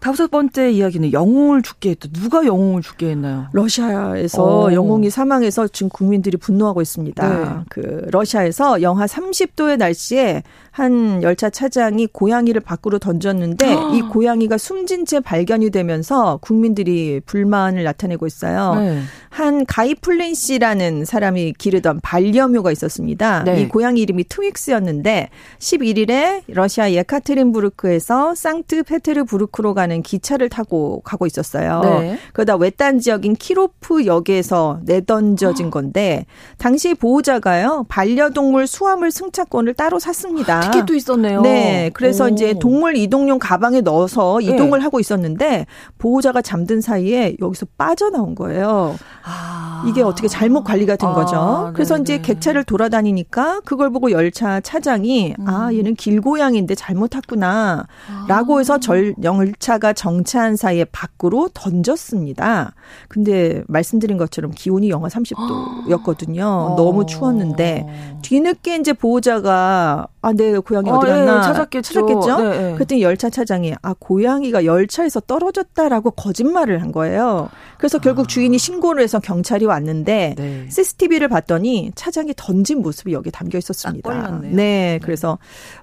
[0.01, 2.09] 다섯 번째 이야기는 영웅을 죽게 했다.
[2.13, 3.47] 누가 영웅을 죽게 했나요?
[3.53, 4.67] 러시아에서 오.
[4.67, 4.73] 어.
[4.73, 7.27] 영웅이 사망해서 지금 국민들이 분노하고 있습니다.
[7.27, 7.63] 네.
[7.69, 10.43] 그 러시아에서 영하 30도의 날씨에
[10.75, 13.91] 한 열차 차장이 고양이를 밖으로 던졌는데 아.
[13.95, 18.75] 이 고양이가 숨진 채 발견이 되면서 국민들이 불만을 나타내고 있어요.
[18.75, 18.99] 네.
[19.29, 23.43] 한 가이플린 씨라는 사람이 기르던 반려묘가 있었습니다.
[23.45, 23.61] 네.
[23.61, 31.81] 이 고양이 이름이 트윅스였는데 11일에 러시아 예카테린부르크에서 상트페테르부르크로 가는 기차를 타고 가고 있었어요.
[31.83, 32.19] 네.
[32.33, 36.25] 그러다 외딴 지역인 키로프 역에서 내던져진 건데
[36.57, 40.63] 당시 보호자가요 반려동물 수화물 승차권을 따로 샀습니다.
[40.71, 41.41] 티켓도 있었네요.
[41.41, 42.27] 네, 그래서 오.
[42.29, 44.83] 이제 동물 이동용 가방에 넣어서 이동을 네.
[44.83, 45.65] 하고 있었는데
[45.97, 48.95] 보호자가 잠든 사이에 여기서 빠져나온 거예요.
[49.23, 49.83] 아.
[49.87, 51.71] 이게 어떻게 잘못 관리가 된 아, 거죠.
[51.73, 52.03] 그래서 네네.
[52.03, 55.47] 이제 객차를 돌아다니니까 그걸 보고 열차 차장이 음.
[55.47, 57.87] 아 얘는 길고양인데 잘못 탔구나
[58.27, 62.73] 라고 해서 절, 열차가 정차한 사이에 밖으로 던졌습니다.
[63.07, 66.41] 근데 말씀드린 것처럼 기온이 영하 30도였거든요.
[66.41, 66.75] 어.
[66.77, 71.93] 너무 추웠는데 뒤늦게 이제 보호자가 아, 네, 고양이 어 디 갔나 어, 예, 찾았겠죠.
[71.93, 72.37] 찾았겠죠?
[72.41, 72.73] 네, 네.
[72.75, 77.49] 그랬더니 열차 차장이 아, 고양이가 열차에서 떨어졌다라고 거짓말을 한 거예요.
[77.77, 78.27] 그래서 결국 아.
[78.27, 80.65] 주인이 신고를 해서 경찰이 왔는데 네.
[80.69, 84.09] CCTV를 봤더니 차장이 던진 모습이 여기 담겨 있었습니다.
[84.11, 85.37] 아, 네, 네, 그래서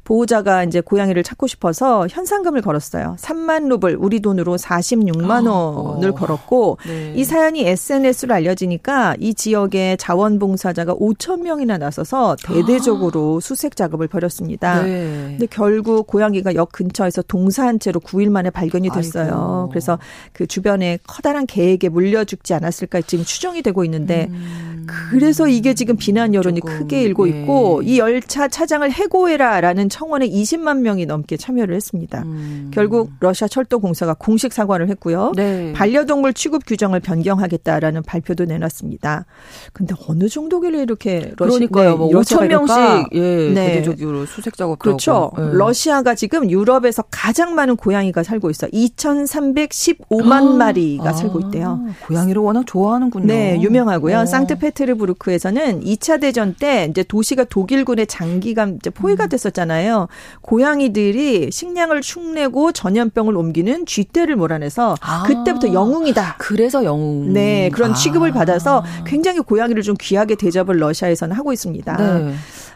[0.04, 3.16] 보호자가 이제 고양이를 찾고 싶어서 현상금을 걸었어요.
[3.18, 6.14] 3만 루블, 우리 돈으로 46만 아, 원을 어.
[6.14, 7.12] 걸었고 네.
[7.16, 13.40] 이 사연이 SNS로 알려지니까 이 지역의 자원봉사자가 5천 명이나 나서서 대대적으로 아.
[13.40, 14.61] 수색 작업을 벌였습니다.
[14.62, 15.26] 네.
[15.30, 19.24] 근데 결국 고양이가 역 근처에서 동사한 채로 9일 만에 발견이 됐어요.
[19.24, 19.68] 아이고.
[19.70, 19.98] 그래서
[20.32, 24.71] 그 주변에 커다란 개에게 물려 죽지 않았을까 지금 추정이 되고 있는데 음.
[24.86, 27.40] 그래서 이게 지금 비난 여론이 크게 일고 예.
[27.40, 32.22] 있고 이 열차 차장을 해고해라라는 청원에 20만 명이 넘게 참여를 했습니다.
[32.22, 32.70] 음.
[32.72, 35.32] 결국 러시아 철도 공사가 공식 사과를 했고요.
[35.36, 35.72] 네.
[35.72, 39.26] 반려동물 취급 규정을 변경하겠다라는 발표도 내놨습니다.
[39.72, 41.90] 근데 어느 정도길래 이렇게 러시아 그러니까요.
[41.90, 42.76] 네, 뭐 5천 명씩
[43.12, 43.72] 예, 네.
[43.82, 45.30] 대대적으로 수색 작업도 그렇죠.
[45.36, 45.44] 네.
[45.52, 48.66] 러시아가 지금 유럽에서 가장 많은 고양이가 살고 있어.
[48.68, 50.56] 2,315만 아.
[50.56, 51.12] 마리가 아.
[51.12, 51.80] 살고 있대요.
[52.06, 53.26] 고양이를 워낙 좋아하는군요.
[53.26, 54.20] 네, 유명하고요.
[54.20, 54.26] 오.
[54.26, 59.28] 상트페 테르부르크에서는 2차 대전 때 이제 도시가 독일군의 장기간 이제 포위가 음.
[59.28, 60.08] 됐었잖아요.
[60.40, 65.22] 고양이들이 식량을 축내고 전염병을 옮기는 쥐떼를 몰아내서 아.
[65.24, 66.36] 그때부터 영웅이다.
[66.38, 67.32] 그래서 영웅.
[67.32, 67.94] 네, 그런 아.
[67.94, 71.96] 취급을 받아서 굉장히 고양이를 좀 귀하게 대접을 러시아에서는 하고 있습니다.
[71.96, 72.34] 네.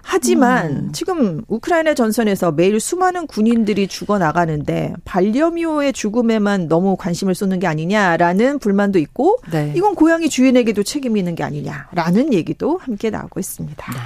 [0.08, 0.92] 하지만 음.
[0.92, 8.60] 지금 우크라이나 전선에서 매일 수많은 군인들이 죽어 나가는데 반려묘의 죽음에만 너무 관심을 쏟는 게 아니냐라는
[8.60, 9.72] 불만도 있고 네.
[9.74, 13.92] 이건 고양이 주인에게도 책임이 있는 게 아니냐 라는 얘기도 함께 나오고 있습니다.
[13.92, 13.98] 네.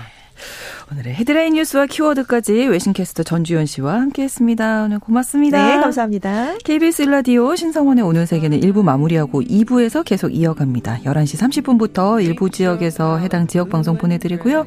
[0.93, 4.85] 오늘의 헤드라인 뉴스와 키워드까지 외신캐스터 전주현 씨와 함께했습니다.
[4.85, 5.66] 오늘 고맙습니다.
[5.66, 6.59] 네, 감사합니다.
[6.64, 11.01] KBS 일라디오 신성원의 오늘 세계는 1부 마무리하고 2부에서 계속 이어갑니다.
[11.05, 14.66] 11시 30분부터 일부 지역에서 해당 지역 방송 보내드리고요.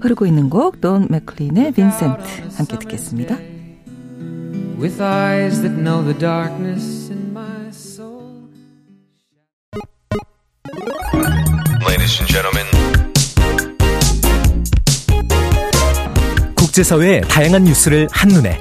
[0.00, 2.22] 흐르고 있는 곡 돈 맥클린의 빈센트
[2.56, 3.36] 함께 듣겠습니다.
[4.80, 7.12] With eyes that know the darkness
[16.56, 18.60] 국제사회의 다양한 뉴스를 한눈에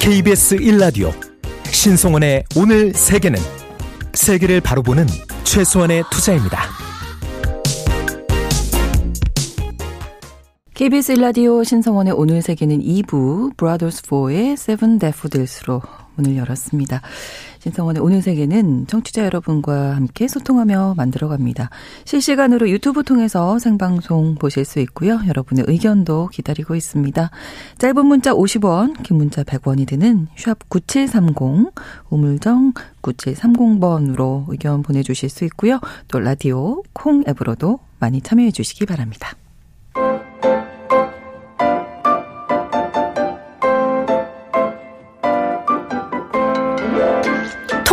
[0.00, 1.12] KBS 1라디오
[1.66, 3.38] 신송원의 오늘 세계는
[4.14, 5.06] 세계를 바로 보는
[5.44, 6.62] 최소한의 투자입니다.
[10.72, 15.82] KBS 1라디오 신성원의 오늘 세계는 2부 브라더스 4의 Seven Daffodils로
[16.14, 17.02] 문을 열었습니다.
[17.60, 21.68] 신성원의 오늘 세계는 청취자 여러분과 함께 소통하며 만들어갑니다.
[22.06, 25.20] 실시간으로 유튜브 통해서 생방송 보실 수 있고요.
[25.28, 27.30] 여러분의 의견도 기다리고 있습니다.
[27.76, 31.72] 짧은 문자 50원, 긴 문자 100원이 드는 샵 9730,
[32.08, 35.80] 우물정 9730번으로 의견 보내주실 수 있고요.
[36.08, 39.36] 또 라디오 콩 앱으로도 많이 참여해 주시기 바랍니다.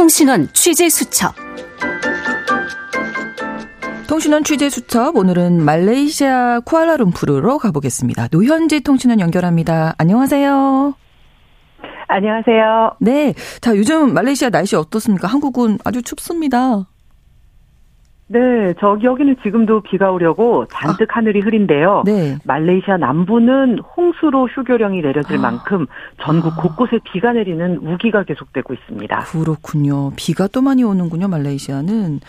[0.07, 1.35] 통신원 취재 수첩.
[4.07, 8.29] 통신원 취재 수첩 오늘은 말레이시아 쿠알라룸푸르로 가보겠습니다.
[8.31, 9.95] 노현지 통신원 연결합니다.
[9.97, 10.93] 안녕하세요.
[12.07, 12.95] 안녕하세요.
[13.01, 13.33] 네.
[13.59, 15.27] 자, 요즘 말레이시아 날씨 어떻습니까?
[15.27, 16.87] 한국은 아주 춥습니다.
[18.29, 22.03] 네, 저기 여기는 지금도 비가 오려고 잔뜩 아, 하늘이 흐린데요.
[22.05, 22.37] 네.
[22.43, 25.87] 말레이시아 남부는 홍수로 휴교령이 내려질 아, 만큼
[26.21, 29.19] 전국 아, 곳곳에 비가 내리는 우기가 계속되고 있습니다.
[29.21, 30.11] 그렇군요.
[30.17, 32.19] 비가 또 많이 오는군요, 말레이시아는.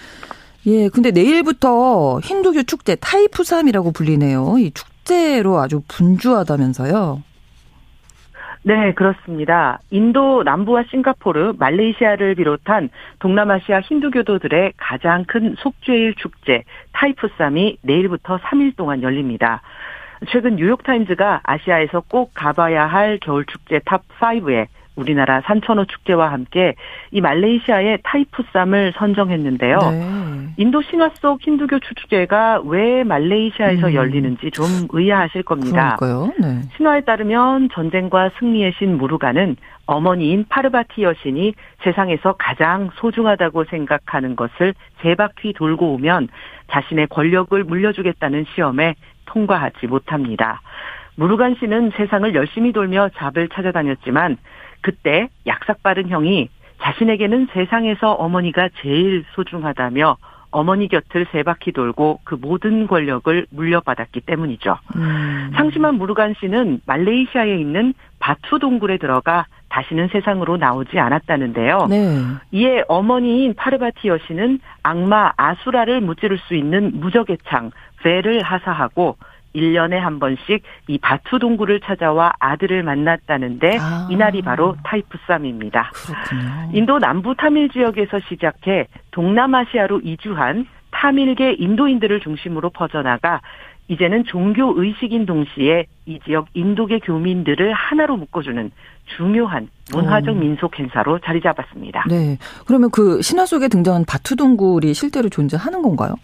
[0.67, 4.59] 예, 근데 내일부터 힌두교 축제 타이푸삼이라고 불리네요.
[4.59, 7.23] 이 축제로 아주 분주하다면서요.
[8.65, 9.79] 네, 그렇습니다.
[9.91, 12.91] 인도 남부와 싱가포르, 말레이시아를 비롯한
[13.21, 19.63] 동남아시아 힌두교도들의 가장 큰 속죄일 축제 타이푸삼이 내일부터 3일 동안 열립니다.
[20.31, 24.67] 최근 뉴욕타임즈가 아시아에서 꼭 가봐야 할 겨울 축제 탑 5에
[24.99, 26.75] 우리나라 산천어 축제와 함께
[27.13, 29.79] 이 말레이시아의 타이푸삼을 선정했는데요.
[29.79, 30.49] 네.
[30.57, 33.95] 인도 신화 속 힌두교 축제가 왜 말레이시아에서 음.
[33.95, 35.97] 열리는지 좀 의아하실 겁니다.
[36.41, 36.63] 네.
[36.77, 39.57] 신화에 따르면 전쟁과 승리의 신 무르가는
[39.87, 46.29] 어머니인 파르바티 여신이 세상에서 가장 소중하다고 생각하는 것을 세 바퀴 돌고 오면
[46.71, 50.61] 자신의 권력을 물려주겠다는 시험에 통과하지 못합니다.
[51.19, 54.37] 무르간 씨는 세상을 열심히 돌며 잡을 찾아다녔지만
[54.81, 56.49] 그때 약삭 빠른 형이
[56.81, 60.17] 자신에게는 세상에서 어머니가 제일 소중하다며
[60.51, 64.79] 어머니 곁을 세 바퀴 돌고 그 모든 권력을 물려받았기 때문이죠.
[64.97, 65.51] 음.
[65.55, 71.87] 상심한 무르간 씨는 말레이시아에 있는 바투 동굴에 들어가 다시는 세상으로 나오지 않았다는데요.
[71.91, 72.23] 네.
[72.53, 77.71] 이에 어머니인 파르바티 여신은 악마 아수라를 무찌를 수 있는 무적의 창
[78.03, 79.17] 베를 하사하고
[79.59, 84.09] 1년에 한 번씩 이 바투 동굴을 찾아와 아들을 만났다는데 아.
[84.11, 85.91] 이날이 바로 타이푸삼입니다.
[85.93, 86.71] 그렇군요.
[86.73, 93.41] 인도 남부 타밀 지역에서 시작해 동남아시아로 이주한 타밀계 인도인들을 중심으로 퍼져나가
[93.89, 98.71] 이제는 종교 의식인 동시에 이 지역 인도계 교민들을 하나로 묶어주는
[99.17, 100.39] 중요한 문화적 어.
[100.39, 102.05] 민속 행사로 자리 잡았습니다.
[102.09, 102.37] 네.
[102.67, 106.15] 그러면 그 신화 속에 등장한 바투 동굴이 실제로 존재하는 건가요?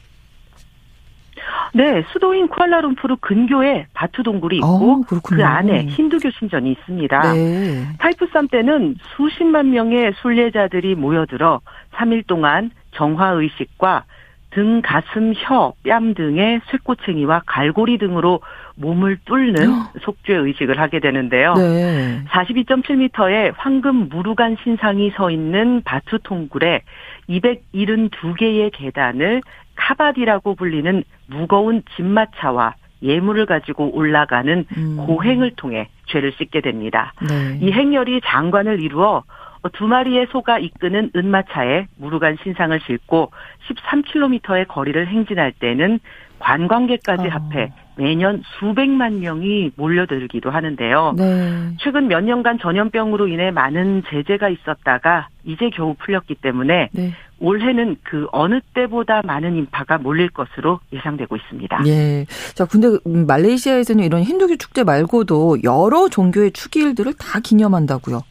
[1.75, 7.33] 네, 수도인 쿠알라룸푸르 근교에 바투 동굴이 있고 어, 그 안에 힌두교 신전이 있습니다.
[7.33, 7.85] 네.
[7.99, 11.61] 타이프쌈 때는 수십만 명의 순례자들이 모여들어
[11.93, 14.05] 3일 동안 정화 의식과
[14.55, 18.41] 등, 가슴, 혀, 뺨 등의 쇠꼬챙이와 갈고리 등으로
[18.77, 19.55] 몸을 뚫는
[20.03, 21.55] 속죄 의식을 하게 되는데요.
[21.55, 22.23] 네.
[22.29, 26.83] 42.7m의 황금 무르간 신상이 서 있는 바투 통굴에
[27.29, 29.43] 272개의 계단을
[29.77, 34.97] 카바디라고 불리는 무거운 진마차와 예물을 가지고 올라가는 음.
[34.97, 37.13] 고행을 통해 죄를 씻게 됩니다.
[37.29, 37.59] 네.
[37.61, 39.23] 이 행렬이 장관을 이루어
[39.73, 43.31] 두 마리의 소가 이끄는 은마차에 무르간 신상을 싣고
[43.69, 46.01] 13km의 거리를 행진할 때는
[46.39, 47.31] 관광객까지 어.
[47.31, 51.15] 합해 매년 수백만 명이 몰려들기도 하는데요.
[51.17, 51.77] 네.
[51.79, 57.13] 최근 몇 년간 전염병으로 인해 많은 제재가 있었다가 이제 겨우 풀렸기 때문에 네.
[57.45, 61.83] 올해는 그 어느 때보다 많은 인파가 몰릴 것으로 예상되고 있습니다.
[61.87, 62.27] 예.
[62.55, 68.23] 자, 근데 말레이시아에서는 이런 힌두교 축제 말고도 여러 종교의 축일들을 다 기념한다고요.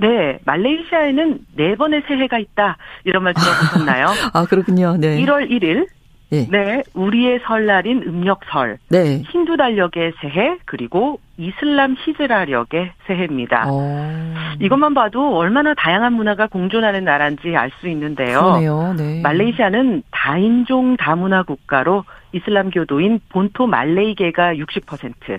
[0.00, 2.78] 네, 말레이시아에는 네 번의 새해가 있다.
[3.04, 4.06] 이런 말 들어보셨나요?
[4.32, 4.96] 아, 그렇군요.
[4.96, 5.20] 네.
[5.24, 5.88] 1월 1일,
[6.30, 6.46] 네.
[6.50, 6.82] 네.
[6.92, 9.22] 우리의 설날인 음력설, 네.
[9.30, 13.70] 힌두 달력의 새해, 그리고 이슬람 히즈라력의 새해입니다.
[13.70, 13.80] 오.
[13.80, 14.34] 어.
[14.60, 18.94] 이것만 봐도 얼마나 다양한 문화가 공존하는 나라인지 알 수 있는데요.
[18.96, 19.22] 네.
[19.22, 25.38] 말레이시아는 다인종 다문화 국가로 이슬람교도인 본토 말레이계가 60%,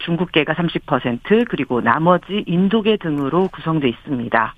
[0.00, 4.54] 중국계가 30% 그리고 나머지 인도계 등으로 구성돼 있습니다.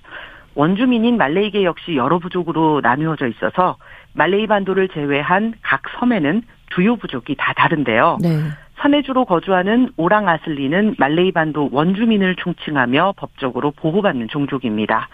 [0.55, 3.77] 원주민인 말레이계 역시 여러 부족으로 나누어져 있어서
[4.17, 6.41] 말레이 반도를 제외한 각 섬에는
[6.73, 8.17] 주요 부족이 다 다른데요.
[8.21, 8.39] 네.
[8.79, 15.07] 산해주로 거주하는 오랑 아슬리는 말레이 반도 원주민을 총칭하며 법적으로 보호받는 종족입니다.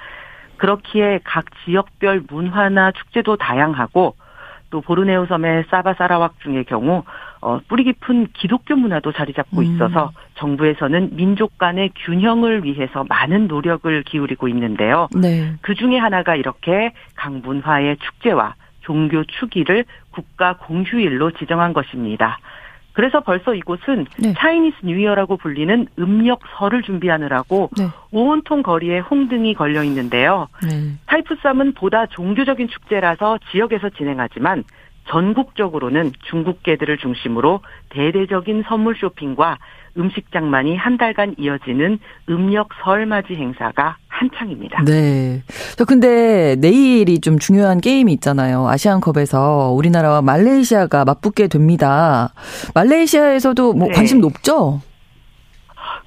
[0.58, 4.16] 그렇기에 각 지역별 문화나 축제도 다양하고
[4.70, 7.04] 또 보르네오 섬의 사바사라왁 중의 경우
[7.42, 9.64] 어, 뿌리 깊은 기독교 문화도 자리 잡고 음.
[9.64, 15.10] 있어서 정부에서는 민족 간의 균형을 위해서 많은 노력을 기울이고 있는데요.
[15.14, 15.54] 네.
[15.62, 22.40] 그 중에 하나가 이렇게 강문화의 축제와 종교 추기를 국가 공휴일로 지정한 것입니다.
[22.94, 24.34] 그래서 벌써 이곳은 네.
[24.38, 27.88] 차이니스 뉴이어라고 불리는 음력 설을 준비하느라고 네.
[28.12, 30.48] 온통 거리에 홍등이 걸려 있는데요.
[30.62, 30.94] 네.
[31.08, 34.64] 타이프쌈은 보다 종교적인 축제라서 지역에서 진행하지만
[35.06, 39.58] 전국적으로는 중국계들을 중심으로 대대적인 선물 쇼핑과
[39.98, 44.84] 음식 장만이 한 달간 이어지는 음력 설맞이 행사가 한창입니다.
[44.86, 45.44] 네.
[45.78, 48.68] 저 근데 내일이 좀 중요한 게임이 있잖아요.
[48.68, 52.34] 아시안컵에서 우리나라와 말레이시아가 맞붙게 됩니다.
[52.76, 53.94] 말레이시아에서도 뭐 네.
[53.94, 54.82] 관심 높죠?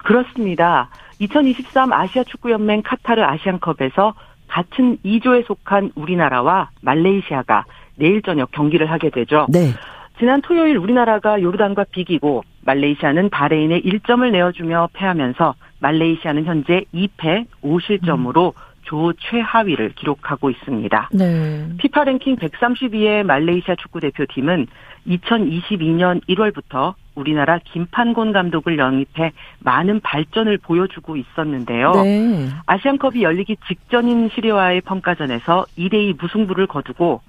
[0.05, 0.89] 그렇습니다.
[1.19, 4.15] 2023 아시아 축구연맹 카타르 아시안컵에서
[4.49, 7.65] 같은 2조에 속한 우리나라와 말레이시아가
[7.97, 9.47] 내일 저녁 경기를 하게 되죠.
[9.49, 9.73] 네.
[10.19, 18.67] 지난 토요일 우리나라가 요르단과 비기고 말레이시아는 바레인에 1점을 내어주며 패하면서 말레이시아는 현재 2패 5실점으로 음.
[18.87, 21.11] 조 최하위를 기록하고 있습니다.
[21.13, 21.69] 네.
[21.79, 24.69] 피파 랭킹 132의 말레이시아 축구 대표팀은
[25.09, 31.93] 2022년 1월부터 우리나라 김판곤 감독을 영입해 많은 발전을 보여주고 있었는데요.
[31.93, 32.49] 네.
[32.67, 37.23] 아시안컵이 열리기 직전인 시리아와의 평가전에서 2대2 무승부를 거두고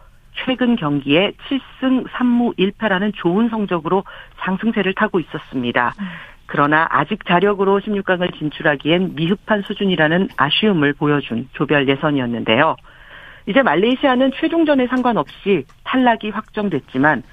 [0.45, 4.03] 최근 경기에 7승 3무 1패라는 좋은 성적으로
[4.37, 5.93] 상승세를 타고 있었습니다.
[6.45, 12.75] 그러나 아직 자력으로 16강을 진출하기엔 미흡한 수준이라는 아쉬움을 보여준 조별 예선이었는데요.
[13.47, 17.23] 이제 말레이시아는 최종전에 상관없이 탈락이 확정됐지만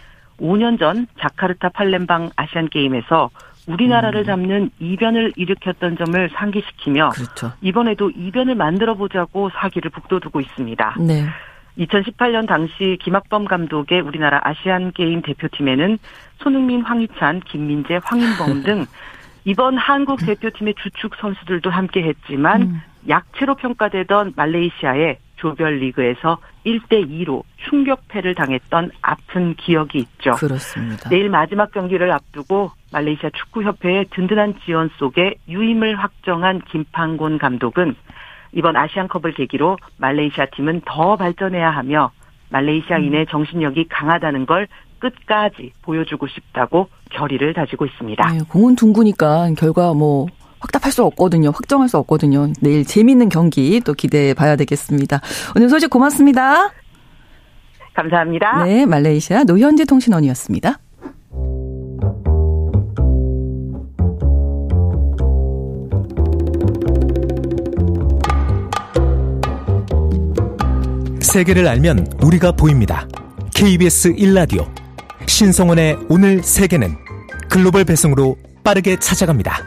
[0.41, 3.31] 5년 전 자카르타 팔렘방 아시안 게임에서
[3.67, 4.27] 우리나라를 음.
[4.27, 7.53] 잡는 이변을 일으켰던 점을 상기시키며 그렇죠.
[7.63, 10.97] 이번에도 이변을 만들어 보자고 사기를 북돋우고 있습니다.
[11.01, 11.25] 네.
[11.79, 15.99] 2018년 당시 김학범 감독의 우리나라 아시안 게임 대표팀에는
[16.39, 18.87] 손흥민, 황희찬, 김민재, 황인범 등
[19.45, 22.81] 이번 한국 대표팀의 주축 선수들도 함께 했지만 음.
[23.09, 30.33] 약체로 평가되던 말레이시아에 조별리그에서 1대 2로 충격패를 당했던 아픈 기억이 있죠.
[30.33, 31.11] 그렇습니다.
[31.11, 37.97] 내일 마지막 경기를 앞두고 말레이시아 축구협회의 든든한 지원 속에 유임을 확정한 김판곤 감독은
[38.55, 42.11] 이번 아시안컵을 계기로 말레이시아 팀은 더 발전해야 하며
[42.51, 48.33] 말레이시아인의 정신력이 강하다는 걸 끝까지 보여주고 싶다고 결의를 다지고 있습니다.
[48.33, 50.27] 네, 공은 둥구니까 결과 뭐
[50.61, 51.51] 확답할 수 없거든요.
[51.51, 52.53] 확정할 수 없거든요.
[52.63, 55.21] 내일 재밌는 경기 또 기대해 봐야 되겠습니다.
[55.57, 56.71] 오늘 소식 고맙습니다.
[57.93, 58.65] 감사합니다.
[58.65, 60.79] 네, 말레이시아 노현지 통신원이었습니다.
[71.35, 73.09] 세계를 알면 우리가 보입니다.
[73.57, 74.69] KBS 1라디오
[75.27, 76.95] 신성원의 오늘 세계는
[77.49, 79.59] 글로벌 배송으로 빠르게 찾아갑니다.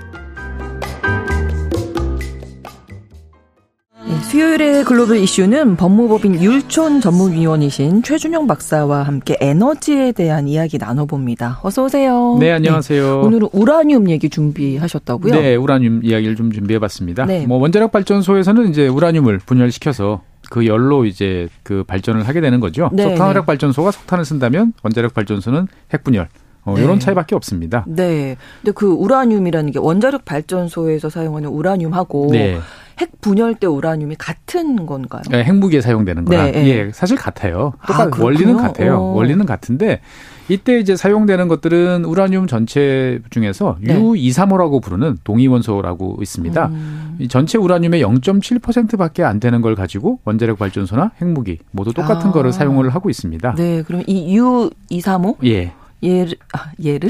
[4.07, 11.59] 네, 수요일의 글로벌 이슈는 법무법인 율촌 전문위원이신 최준영 박사와 함께 에너지에 대한 이야기 나눠봅니다.
[11.63, 12.37] 어서 오세요.
[12.39, 13.03] 네, 안녕하세요.
[13.03, 15.33] 네, 오늘은 우라늄 얘기 준비하셨다고요?
[15.33, 17.25] 네, 우라늄 이야기를 좀 준비해봤습니다.
[17.25, 17.45] 네.
[17.45, 22.89] 뭐 원자력 발전소에서는 이제 우라늄을 분열시켜서 그 열로 이제 그 발전을 하게 되는 거죠.
[22.93, 23.45] 네, 석탄화력 네.
[23.45, 26.29] 발전소가 석탄을 쓴다면 원자력 발전소는 핵분열.
[26.63, 26.83] 어, 네.
[26.83, 27.85] 이런 차이밖에 없습니다.
[27.87, 28.35] 네.
[28.61, 32.59] 근데 그 우라늄이라는 게 원자력 발전소에서 사용하는 우라늄하고 네.
[32.99, 35.21] 핵 분열 때 우라늄이 같은 건가요?
[35.29, 36.67] 네, 핵무기에 사용되는 거라 네, 네.
[36.67, 37.73] 예, 사실 같아요.
[37.79, 38.25] 아, 똑같 그렇군요.
[38.25, 38.97] 원리는 같아요.
[38.97, 39.13] 어.
[39.13, 40.01] 원리는 같은데
[40.49, 43.99] 이때 이제 사용되는 것들은 우라늄 전체 중에서 네.
[43.99, 46.67] U235라고 부르는 동위원소라고 있습니다.
[46.67, 47.17] 음.
[47.19, 52.31] 이 전체 우라늄의 0.7%밖에 안 되는 걸 가지고 원자력 발전소나 핵무기 모두 똑같은 아.
[52.31, 53.55] 거를 사용을 하고 있습니다.
[53.55, 55.73] 네, 그럼 이 U235 예.
[56.03, 57.09] 얘를 아, 얘를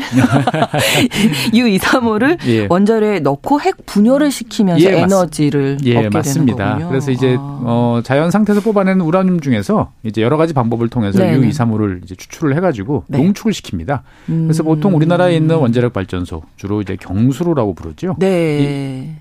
[1.52, 2.68] U235를 예.
[2.70, 6.58] 원자로에 넣고 핵 분열을 시키면서 예, 맞- 에너지를 예, 얻게 맞습니다.
[6.58, 6.90] 되는 거군요.
[6.90, 7.60] 그래서 이제 아.
[7.64, 11.50] 어, 자연 상태에서 뽑아내는 우라늄 중에서 이제 여러 가지 방법을 통해서 네네.
[11.50, 13.18] U235를 이제 추출을 해가지고 네.
[13.18, 14.02] 농축을 시킵니다.
[14.30, 14.44] 음.
[14.46, 18.16] 그래서 보통 우리나라에 있는 원자력 발전소 주로 이제 경수로라고 부르죠.
[18.20, 19.18] 네.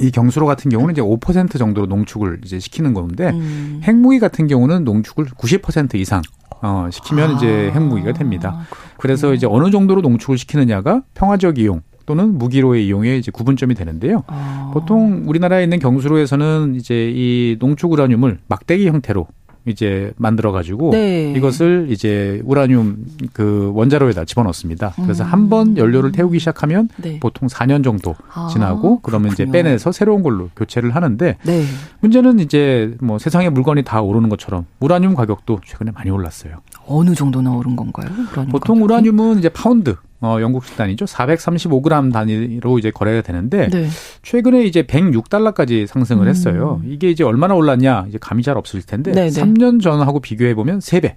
[0.00, 3.80] 이 경수로 같은 경우는 이제 5% 정도로 농축을 이제 시키는 건데 음.
[3.84, 6.20] 핵무기 같은 경우는 농축을 90% 이상
[6.64, 8.64] 어, 시키면 이제 아, 핵무기가 됩니다.
[8.70, 8.96] 그렇군요.
[8.98, 14.24] 그래서 이제 어느 정도로 농축을 시키느냐가 평화적 이용 또는 무기로의 이용에 이제 구분점이 되는데요.
[14.28, 14.70] 아.
[14.72, 19.26] 보통 우리나라에 있는 경수로에서는 이제 이 농축 우라늄을 막대기 형태로
[19.66, 21.32] 이제 만들어 가지고 네.
[21.36, 22.96] 이것을 이제 우라늄
[23.32, 24.92] 그 원자로에다 집어넣습니다.
[25.02, 25.32] 그래서 음.
[25.32, 27.18] 한번 연료를 태우기 시작하면 네.
[27.20, 29.52] 보통 4년 정도 아, 지나고 그러면 이제 그렇군요.
[29.64, 31.64] 빼내서 새로운 걸로 교체를 하는데 네.
[32.00, 36.56] 문제는 이제 뭐 세상의 물건이 다 오르는 것처럼 우라늄 가격도 최근에 많이 올랐어요.
[36.86, 38.10] 어느 정도나 오른 건가요?
[38.32, 38.82] 우라늄 보통 가격이?
[39.08, 41.04] 우라늄은 이제 파운드 어, 영국식 단위죠.
[41.04, 43.88] 435g 단위로 이제 거래가 되는데 네.
[44.22, 46.28] 최근에 이제 106달러까지 상승을 음.
[46.28, 46.80] 했어요.
[46.86, 49.28] 이게 이제 얼마나 올랐냐 이제 감이 잘 없을 텐데 네네.
[49.28, 51.16] 3년 전하고 비교해 보면 3배.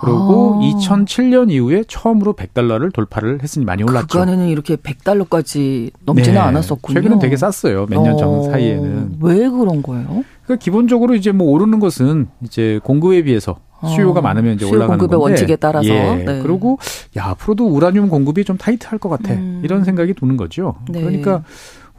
[0.00, 0.78] 그리고 아.
[0.78, 4.06] 2007년 이후에 처음으로 100달러를 돌파를 했으니 많이 올랐죠.
[4.08, 6.38] 그간에는 이렇게 100달러까지 넘지는 네.
[6.40, 6.94] 않았었군요.
[6.94, 7.86] 최근엔 되게 쌌어요.
[7.88, 9.18] 몇 년전 어, 사이에는.
[9.20, 10.24] 왜 그런 거예요?
[10.44, 13.58] 그러니까 기본적으로 이제 뭐 오르는 것은 이제 공급에 비해서
[13.94, 15.30] 수요가 어, 많으면 이제 수요 올라가는 공급의 건데.
[15.32, 15.88] 원칙에 따라서.
[15.88, 16.14] 예.
[16.24, 16.42] 네.
[16.42, 16.78] 그리고
[17.16, 19.34] 야 앞으로도 우라늄 공급이 좀 타이트할 것 같아.
[19.34, 19.60] 음.
[19.64, 20.74] 이런 생각이 드는 거죠.
[20.88, 21.00] 네.
[21.00, 21.42] 그러니까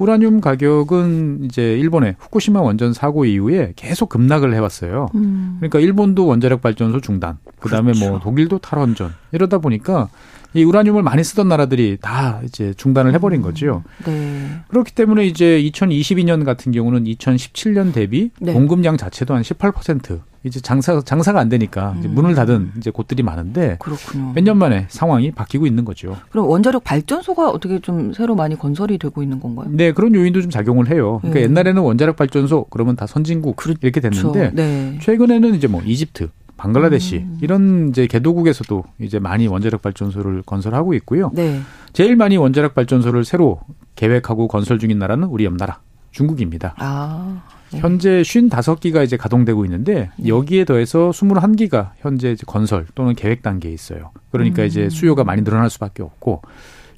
[0.04, 5.10] 우라늄 가격은 이제 일본의 후쿠시마 원전 사고 이후에 계속 급락을 해왔어요.
[5.16, 5.56] 음.
[5.60, 8.24] 그러니까 일본도 원자력 발전소 중단, 그 다음에 뭐 그렇죠.
[8.24, 10.10] 독일도 탈원전 이러다 보니까
[10.54, 13.84] 이 우라늄을 많이 쓰던 나라들이 다 이제 중단을 해버린 거죠.
[14.06, 14.50] 네.
[14.68, 18.54] 그렇기 때문에 이제 2022년 같은 경우는 2017년 대비 네.
[18.54, 22.12] 공급량 자체도 한 18% 이제 장사 장사가 안 되니까 음.
[22.14, 24.34] 문을 닫은 이제 곳들이 많은데 그렇군요.
[24.34, 26.18] 몇년 만에 상황이 바뀌고 있는 거죠.
[26.32, 29.70] 그럼 원자력 발전소가 어떻게 좀 새로 많이 건설이 되고 있는 건가요?
[29.72, 31.20] 네, 그런 요인도 좀 작용을 해요.
[31.22, 31.44] 그러니까 음.
[31.44, 34.56] 옛날에는 원자력 발전소 그러면 다 선진국 이렇게 됐는데 그렇죠.
[34.56, 35.00] 네.
[35.02, 37.38] 최근에는 이제 뭐 이집트, 방글라데시 음.
[37.42, 41.32] 이런 이제 개도국에서도 이제 많이 원자력 발전소를 건설하고 있고요.
[41.34, 41.62] 네.
[41.94, 43.62] 제일 많이 원자력 발전소를 새로
[43.96, 45.80] 계획하고 건설 중인 나라는 우리 옆나라
[46.12, 46.76] 중국입니다.
[46.78, 47.42] 아.
[47.74, 47.80] 네.
[47.80, 54.12] 현재 55기가 이제 가동되고 있는데 여기에 더해서 21기가 현재 이제 건설 또는 계획 단계에 있어요.
[54.32, 54.68] 그러니까 음.
[54.68, 56.42] 이제 수요가 많이 늘어날 수밖에 없고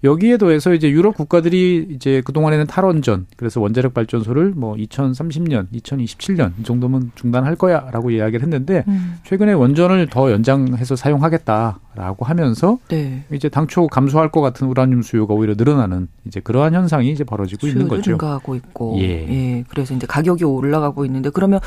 [0.04, 6.64] 여기에 더해서 이제 유럽 국가들이 이제 그동안에는 탈원전 그래서 원자력 발전소를 뭐 2030년, 2027년 이
[6.64, 9.16] 정도면 중단할 거야라고 이야기를 했는데 음.
[9.24, 13.24] 최근에 원전을 더 연장해서 사용하겠다라고 하면서 네.
[13.32, 17.88] 이제 당초 감소할 것 같은 우라늄 수요가 오히려 늘어나는 이제 그러한 현상이 이제 벌어지고 있는
[17.88, 18.02] 거죠.
[18.04, 18.98] 증가하고 있고.
[19.00, 19.64] 예.
[19.70, 21.60] 그래서 이제 가격이 올라가고 있는데 그러면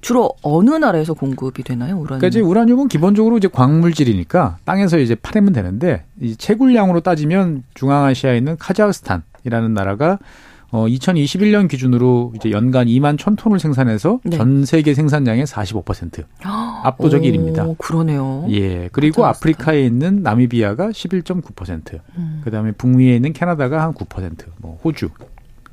[0.00, 1.94] 주로 어느 나라에서 공급이 되나요?
[1.96, 2.06] 우라늄?
[2.06, 8.56] 그러니까 이제 우라늄은 기본적으로 이제 광물질이니까 땅에서 이제 파내면 되는데 이 채굴량으로 따지면 중앙아시아에 있는
[8.58, 10.18] 카자흐스탄이라는 나라가
[10.70, 14.36] 어 2021년 기준으로 이제 연간 2만 1,000톤을 생산해서 네.
[14.36, 17.78] 전 세계 생산량의 45% 압도적 오, 1위입니다.
[17.78, 18.44] 그러네요.
[18.50, 18.90] 예.
[18.92, 19.50] 그리고 카자흐스탄.
[19.50, 22.00] 아프리카에 있는 나미비아가 11.9%.
[22.18, 22.42] 음.
[22.44, 24.44] 그다음에 북미에 있는 캐나다가 한 9%.
[24.58, 25.08] 뭐 호주,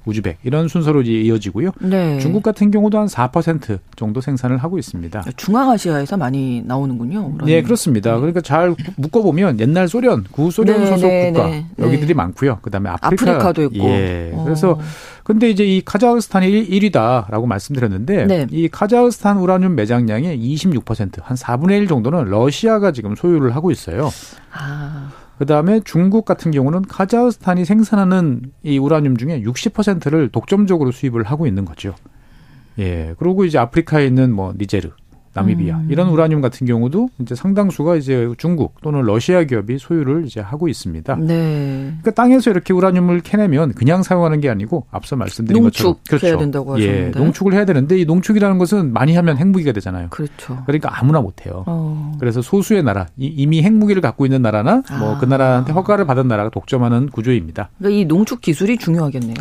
[0.05, 1.71] 우즈벡 이런 순서로 이어지고요.
[1.81, 2.19] 네.
[2.19, 5.23] 중국 같은 경우도 한 4% 정도 생산을 하고 있습니다.
[5.35, 7.31] 중앙아시아에서 많이 나오는군요.
[7.35, 7.45] 우라늄.
[7.45, 8.15] 네, 그렇습니다.
[8.17, 12.13] 그러니까 잘 묶어 보면 옛날 소련, 구소련 네, 소속 네, 국가 네, 여기들이 네.
[12.13, 12.59] 많고요.
[12.61, 13.85] 그다음에 아프리카 아프리카 도 있고.
[13.85, 14.31] 예.
[14.33, 14.43] 어.
[14.43, 14.79] 그래서
[15.23, 18.47] 근데 이제 이 카자흐스탄이 1 위다라고 말씀드렸는데 네.
[18.51, 24.09] 이 카자흐스탄 우라늄 매장량의 26%한 4분의 1 정도는 러시아가 지금 소유를 하고 있어요.
[24.53, 31.65] 아, 그다음에 중국 같은 경우는 카자흐스탄이 생산하는 이 우라늄 중에 60%를 독점적으로 수입을 하고 있는
[31.65, 31.93] 거죠.
[32.79, 33.15] 예.
[33.17, 34.91] 그리고 이제 아프리카에 있는 뭐 니제르,
[35.35, 35.87] 나미비아 음.
[35.91, 41.15] 이런 우라늄 같은 경우도 이제 상당수가 이제 중국 또는 러시아 기업이 소유를 이제 하고 있습니다.
[41.17, 41.87] 네.
[42.01, 46.87] 그러니까 땅에서 이렇게 우라늄을 캐내면 그냥 사용하는 게 아니고 앞서 말씀드린 것처럼 농축해야 된다고 예,
[46.89, 47.19] 하셨는데.
[47.19, 50.07] 농축을 해야 되는데 이 농축이라는 것은 많이 하면 핵무기가 되잖아요.
[50.09, 50.63] 그렇죠.
[50.65, 51.63] 그러니까 아무나 못 해요.
[51.67, 52.13] 어.
[52.19, 55.19] 그래서 소수의 나라, 이- 이미 핵무기를 갖고 있는 나라나 뭐 아.
[55.19, 57.69] 그 나라한테 허가를 받은 나라가 독점하는 구조입니다.
[57.77, 59.35] 그러니까 이 농축 기술이 중요하겠네요.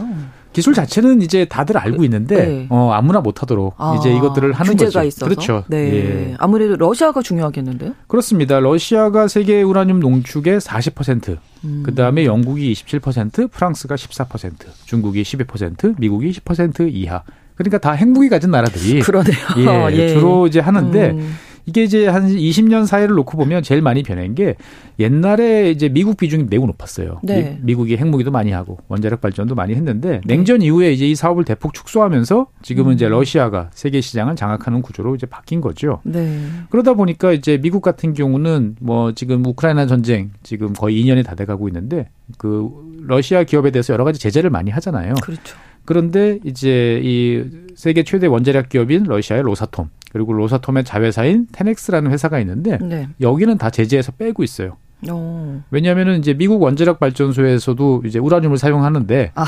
[0.55, 2.67] 기술 자체는 이제 다들 알고 있는데 네.
[2.71, 5.05] 어, 아무나 못하도록 아, 이제 이것들을 하는 규제가 거죠.
[5.05, 5.27] 있어서.
[5.27, 5.65] 그렇죠.
[5.67, 5.77] 네.
[5.95, 6.35] 예.
[6.39, 7.93] 아무래도 러시아가 중요하겠는데요.
[8.07, 8.61] 그렇습니다.
[8.61, 11.83] 러시아가 세계 우라늄 농축의 40%, 음.
[11.85, 14.53] 그 다음에 영국이 27%, 프랑스가 14%,
[14.87, 17.23] 중국이 12%, 미국이 10% 이하.
[17.57, 19.37] 그러니까 다 핵무기 가진 나라들이 그러네요.
[19.59, 20.09] 예, 예.
[20.09, 21.35] 주로 이제 하는데 음.
[21.67, 24.57] 이게 이제 한 20년 사이를 놓고 보면 제일 많이 변한 게
[24.99, 27.21] 옛날에 이제 미국 비중이 매우 높았어요.
[27.23, 27.59] 네.
[27.63, 31.75] 미, 국이 핵무기도 많이 하고 원자력 발전도 많이 했는데 냉전 이후에 이제 이 사업을 대폭
[31.75, 32.95] 축소하면서 지금은 음.
[32.95, 36.01] 이제 러시아가 세계 시장을 장악하는 구조로 이제 바뀐 거죠.
[36.05, 36.41] 네.
[36.71, 41.69] 그러다 보니까 이제 미국 같은 경우는 뭐 지금 우크라이나 전쟁 지금 거의 2년이 다 돼가고
[41.69, 42.09] 있는데
[42.39, 42.71] 그
[43.07, 45.15] 러시아 기업에 대해서 여러 가지 제재를 많이 하잖아요.
[45.23, 45.57] 그렇죠.
[45.85, 47.45] 그런데 이제 이
[47.75, 53.09] 세계 최대 원자력 기업인 러시아의 로사톰 그리고 로사톰의 자회사인 테넥스라는 회사가 있는데 네.
[53.21, 54.77] 여기는 다 제재에서 빼고 있어요.
[55.11, 55.65] 어.
[55.73, 59.45] 왜냐하면은 이제 미국 원자력 발전소에서도 이제 우라늄을 사용하는데 아.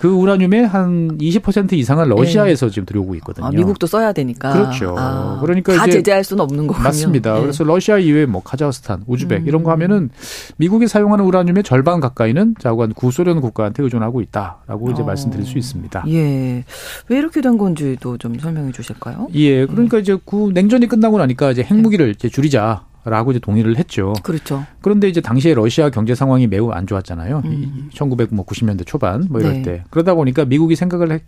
[0.00, 3.46] 그 우라늄의 한 20% 이상은 러시아에서 지금 들여오고 있거든요.
[3.46, 4.50] 아, 미국도 써야 되니까.
[4.50, 4.94] 그렇죠.
[4.98, 6.84] 아, 그러니까 다 이제 제재할 수는 없는 거군요.
[6.84, 7.34] 맞습니다.
[7.34, 7.40] 네.
[7.42, 9.46] 그래서 러시아 이외에 뭐 카자흐스탄, 우즈벡 음.
[9.46, 10.08] 이런 거 하면은
[10.56, 15.04] 미국이 사용하는 우라늄의 절반 가까이는 자관 구소련 국가한테 의존하고 있다라고 이제 어.
[15.04, 16.04] 말씀드릴 수 있습니다.
[16.08, 16.64] 예.
[17.08, 19.28] 왜 이렇게 된 건지도 좀 설명해 주실까요?
[19.34, 24.12] 예, 그러니까 이제 구 냉전이 끝나고 나니까 이제 핵무기를 이제 줄이자 라고 이제 동의를 했죠.
[24.22, 24.64] 그렇죠.
[24.80, 27.42] 그런데 이제 당시에 러시아 경제 상황이 매우 안 좋았잖아요.
[27.44, 27.90] 음.
[27.94, 29.62] 1990년대 초반 뭐 이럴 네.
[29.62, 31.20] 때 그러다 보니까 미국이 생각을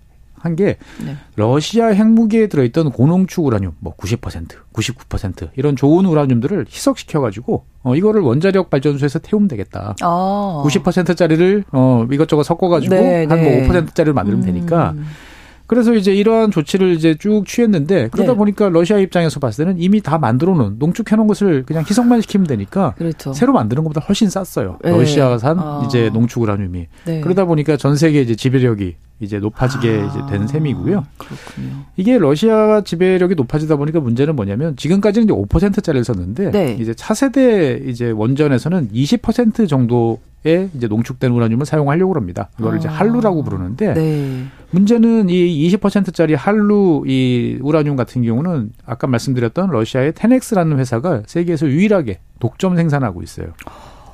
[0.43, 1.17] 한게 네.
[1.37, 8.23] 러시아 핵무기에 들어있던 고농축 우라늄 뭐 90%, 99% 이런 좋은 우라늄들을 희석시켜 가지고 어 이거를
[8.23, 9.95] 원자력 발전소에서 태우면 되겠다.
[10.03, 10.63] 아.
[10.67, 13.67] 90%짜리를 어 이것저것 섞어 가지고 네, 한 네.
[13.69, 15.07] 뭐 5%짜리를 만들면 되니까 음.
[15.73, 18.37] 그래서 이제 이러한 조치를 이제 쭉 취했는데 그러다 네.
[18.37, 22.47] 보니까 러시아 입장에서 봤을 때는 이미 다 만들어 놓은 농축해 놓은 것을 그냥 희석만 시키면
[22.47, 23.33] 되니까 그렇죠.
[23.33, 24.79] 새로 만드는 것보다 훨씬 쌌어요.
[24.85, 24.91] 네.
[24.91, 25.83] 러시아산 아.
[25.87, 26.89] 이제 농축 우라늄이.
[27.07, 27.21] 네.
[27.23, 31.05] 그러다 보니까 전 세계 이제 지배력이 이제 높아지게 아, 이제 된 셈이고요.
[31.17, 31.85] 그렇군요.
[31.97, 36.77] 이게 러시아 지배력이 높아지다 보니까 문제는 뭐냐면 지금까지는 이제 5%짜리를 썼는데 네.
[36.79, 42.51] 이제 차세대 이제 원전에서는 20% 정도의 이제 농축된 우라늄을 사용하려고 합니다.
[42.59, 42.93] 이거를 이제 아.
[42.93, 44.45] 한루라고 부르는데 네.
[44.71, 52.21] 문제는 이 20%짜리 한루 이 우라늄 같은 경우는 아까 말씀드렸던 러시아의 테넥스라는 회사가 세계에서 유일하게
[52.41, 53.49] 독점 생산하고 있어요.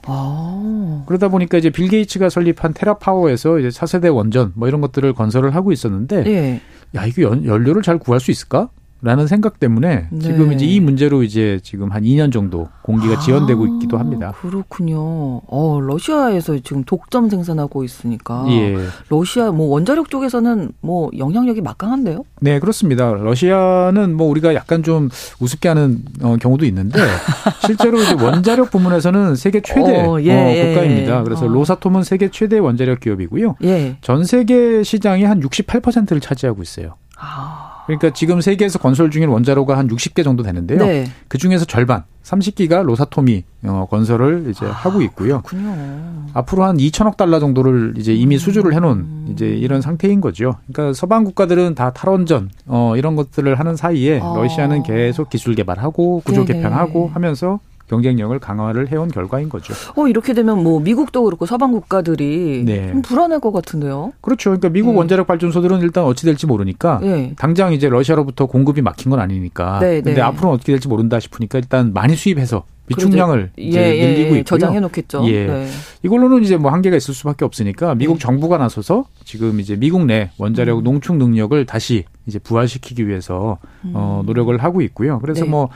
[0.06, 1.04] 아.
[1.06, 5.72] 그러다 보니까 이제 빌 게이츠가 설립한 테라파워에서 이제 차세대 원전 뭐 이런 것들을 건설을 하고
[5.72, 6.60] 있었는데 예.
[6.94, 8.70] 야 이거 연, 연료를 잘 구할 수 있을까?
[9.00, 10.18] 라는 생각 때문에 네.
[10.18, 14.32] 지금 이제 이 문제로 이제 지금 한 2년 정도 공기가 지연되고 아, 있기도 합니다.
[14.40, 15.40] 그렇군요.
[15.46, 18.44] 어, 러시아에서 지금 독점 생산하고 있으니까.
[18.48, 18.76] 예.
[19.08, 22.24] 러시아 뭐 원자력 쪽에서는 뭐 영향력이 막강한데요?
[22.40, 23.12] 네, 그렇습니다.
[23.12, 26.98] 러시아는 뭐 우리가 약간 좀 우습게 하는 어, 경우도 있는데
[27.64, 30.74] 실제로 이제 원자력 부문에서는 세계 최대 어, 어, 예, 예.
[30.74, 31.22] 국가입니다.
[31.22, 31.48] 그래서 어.
[31.48, 33.56] 로사톰은 세계 최대 원자력 기업이고요.
[33.62, 33.96] 예.
[34.00, 36.96] 전 세계 시장의 한 68%를 차지하고 있어요.
[37.16, 37.77] 아.
[37.88, 40.78] 그러니까 지금 세계에서 건설 중인 원자로가 한 60개 정도 되는데요.
[40.78, 41.06] 네.
[41.26, 45.40] 그 중에서 절반, 30기가 로사톰이 어, 건설을 이제 하고 있고요.
[45.40, 46.26] 그렇군요.
[46.34, 50.56] 앞으로 한 2천억 달러 정도를 이제 이미 수주를 해놓은 이제 이런 상태인 거죠.
[50.70, 54.34] 그러니까 서방 국가들은 다 탈원전 어, 이런 것들을 하는 사이에 아.
[54.36, 56.60] 러시아는 계속 기술 개발하고 구조 네네.
[56.60, 57.58] 개편하고 하면서
[57.88, 59.74] 경쟁력을 강화를 해온 결과인 거죠.
[59.96, 62.90] 어, 이렇게 되면 뭐 미국도 그렇고 서방 국가들이 네.
[62.90, 64.12] 좀 불안할 것 같은데요?
[64.20, 64.50] 그렇죠.
[64.50, 64.98] 그러니까 미국 네.
[64.98, 67.32] 원자력 발전소들은 일단 어찌 될지 모르니까 예.
[67.36, 69.78] 당장 이제 러시아로부터 공급이 막힌 건 아니니까.
[69.80, 70.20] 네, 근데 네.
[70.20, 74.44] 앞으로는 어떻게 될지 모른다 싶으니까 일단 많이 수입해서 비축량을 예, 이제 예, 늘리고 있고요.
[74.44, 75.24] 저장해 놓겠죠.
[75.26, 75.46] 예.
[75.46, 75.68] 네.
[76.02, 78.18] 이걸로는 이제 뭐 한계가 있을 수밖에 없으니까 미국 네.
[78.18, 80.84] 정부가 나서서 지금 이제 미국 내 원자력 음.
[80.84, 83.58] 농축 능력을 다시 이제 부활시키기 위해서
[83.92, 85.18] 어, 노력을 하고 있고요.
[85.20, 85.46] 그래서 음.
[85.46, 85.50] 네.
[85.50, 85.68] 뭐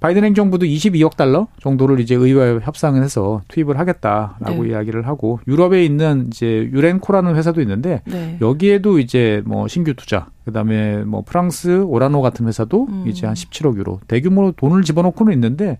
[0.00, 4.70] 바이든 행정부도 22억 달러 정도를 이제 의회와 협상을 해서 투입을 하겠다라고 네.
[4.70, 8.38] 이야기를 하고 유럽에 있는 이제 유렌코라는 회사도 있는데 네.
[8.40, 13.04] 여기에도 이제 뭐 신규 투자, 그다음에 뭐 프랑스 오라노 같은 회사도 음.
[13.06, 15.78] 이제 한 17억 유로 대규모로 돈을 집어넣고는 있는데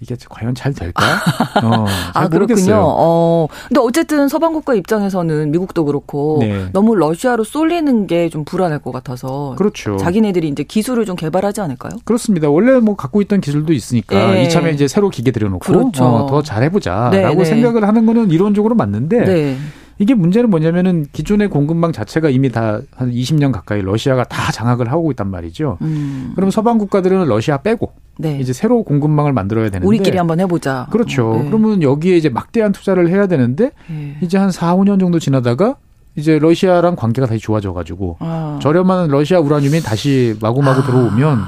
[0.00, 1.02] 이게 과연 잘 될까?
[1.64, 2.38] 어, 잘 아, 그렇군요.
[2.40, 2.82] 모르겠어요.
[2.84, 3.48] 어.
[3.68, 6.66] 근데 어쨌든 서방 국가 입장에서는 미국도 그렇고 네.
[6.72, 9.96] 너무 러시아로 쏠리는 게 좀 불안할 것 같아서 그렇죠.
[9.96, 11.92] 자기네들이 이제 기술을 좀 개발하지 않을까요?
[12.04, 12.48] 그렇습니다.
[12.48, 14.44] 원래 뭐 갖고 있던 기술도 있으니까 네.
[14.44, 16.04] 이참에 이제 새로 기계 들여놓고 그렇죠.
[16.04, 17.44] 어, 더 잘해보자라고 네, 네.
[17.44, 19.56] 생각을 하는 거는 이론적으로 맞는데 네.
[19.98, 25.10] 이게 문제는 뭐냐면은 기존의 공급망 자체가 이미 다 한 20년 가까이 러시아가 다 장악을 하고
[25.12, 25.78] 있단 말이죠.
[25.82, 26.32] 음.
[26.34, 28.38] 그럼 서방 국가들은 러시아 빼고 네.
[28.40, 30.86] 이제 새로 공급망을 만들어야 되는데 우리끼리 한번 해보자.
[30.90, 31.32] 그렇죠.
[31.32, 31.46] 어, 네.
[31.46, 34.16] 그러면 여기에 이제 막대한 투자를 해야 되는데 예.
[34.20, 35.76] 이제 한 4, 5년 정도 지나다가
[36.16, 38.58] 이제 러시아랑 관계가 다시 좋아져가지고 아.
[38.62, 40.84] 저렴한 러시아 우라늄이 다시 마구마구 아.
[40.86, 41.38] 들어오면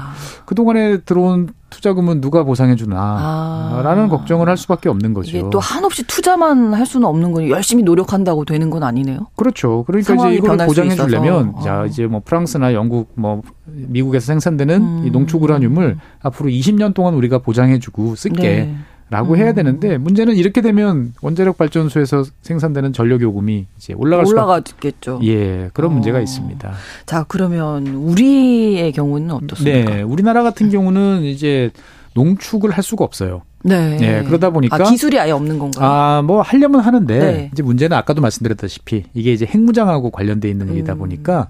[0.45, 3.81] 그동안에 들어온 투자금은 누가 보상해 주나 아.
[3.83, 5.29] 라는 걱정을 할 수밖에 없는 거죠.
[5.37, 9.27] 이게 또 한없이 투자만 할 수는 없는 거니 열심히 노력한다고 되는 건 아니네요.
[9.35, 9.83] 그렇죠.
[9.85, 11.09] 그러니까 이제 이걸 변할 수 보장해 있어서.
[11.09, 11.61] 주려면 어.
[11.61, 15.03] 자 이제 뭐 프랑스나 영국 뭐 미국에서 생산되는 음.
[15.05, 18.75] 이 농축 우라늄을 앞으로 20년 동안 우리가 보장해 주고 쓸게 네.
[19.09, 19.37] 라고 음.
[19.37, 25.21] 해야 되는데 문제는 이렇게 되면 원자력 발전소에서 생산되는 전력 요금이 이제 올라갈 수밖에 올라가겠죠.
[25.23, 25.93] 예, 그런 어.
[25.93, 26.73] 문제가 있습니다.
[27.05, 29.95] 자 그러면 우리의 경우는 어떻습니까?
[29.95, 31.71] 네, 우리나라 같은 경우는 이제
[32.17, 33.43] 농축을 할 수가 없어요.
[33.63, 33.97] 네.
[34.01, 35.85] 예, 그러다 보니까 아, 기술이 아예 없는 건가요?
[35.85, 37.49] 아, 뭐 하려면 하는데 네.
[37.53, 40.99] 이제 문제는 아까도 말씀드렸다시피 이게 이제 핵무장하고 관련돼 있는 일이다 음.
[40.99, 41.49] 보니까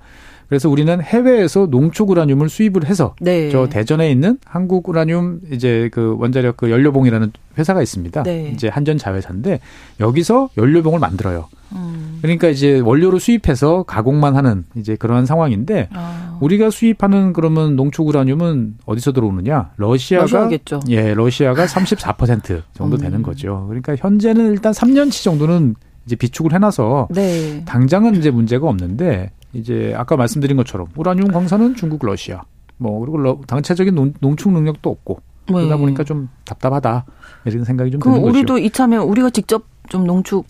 [0.49, 3.49] 그래서 우리는 해외에서 농축 우라늄을 수입을 해서 네.
[3.49, 8.23] 저 대전에 있는 한국 우라늄 이제 그 원자력 그 연료봉이라는 회사가 있습니다.
[8.23, 8.51] 네.
[8.53, 9.59] 이제 한전 자회사인데
[9.99, 11.47] 여기서 연료봉을 만들어요.
[11.73, 12.19] 음.
[12.21, 16.26] 그러니까 이제 원료를 수입해서 가공만 하는 이제 그러한 상황인데 아.
[16.41, 19.71] 우리가 수입하는 그러면 농축 우라늄은 어디서 들어오느냐?
[19.77, 20.79] 러시아가 러시아겠죠.
[20.89, 23.01] 예, 러시아가 34% 정도 음.
[23.01, 23.65] 되는 거죠.
[23.67, 25.75] 그러니까 현재는 일단 3년치 정도는
[26.05, 27.63] 이제 비축을 해놔서 네.
[27.65, 32.41] 당장은 이제 문제가 없는데 이제 아까 말씀드린 것처럼 우라늄 광산은 중국, 러시아
[32.77, 35.81] 뭐 그리고 러- 당체적인 농, 농축 능력도 없고 그러다 네.
[35.81, 37.05] 보니까 좀 답답하다
[37.45, 38.27] 이런 생각이 좀 드는 거죠.
[38.27, 40.45] 우리도 이참에 우리가 직접 좀 농축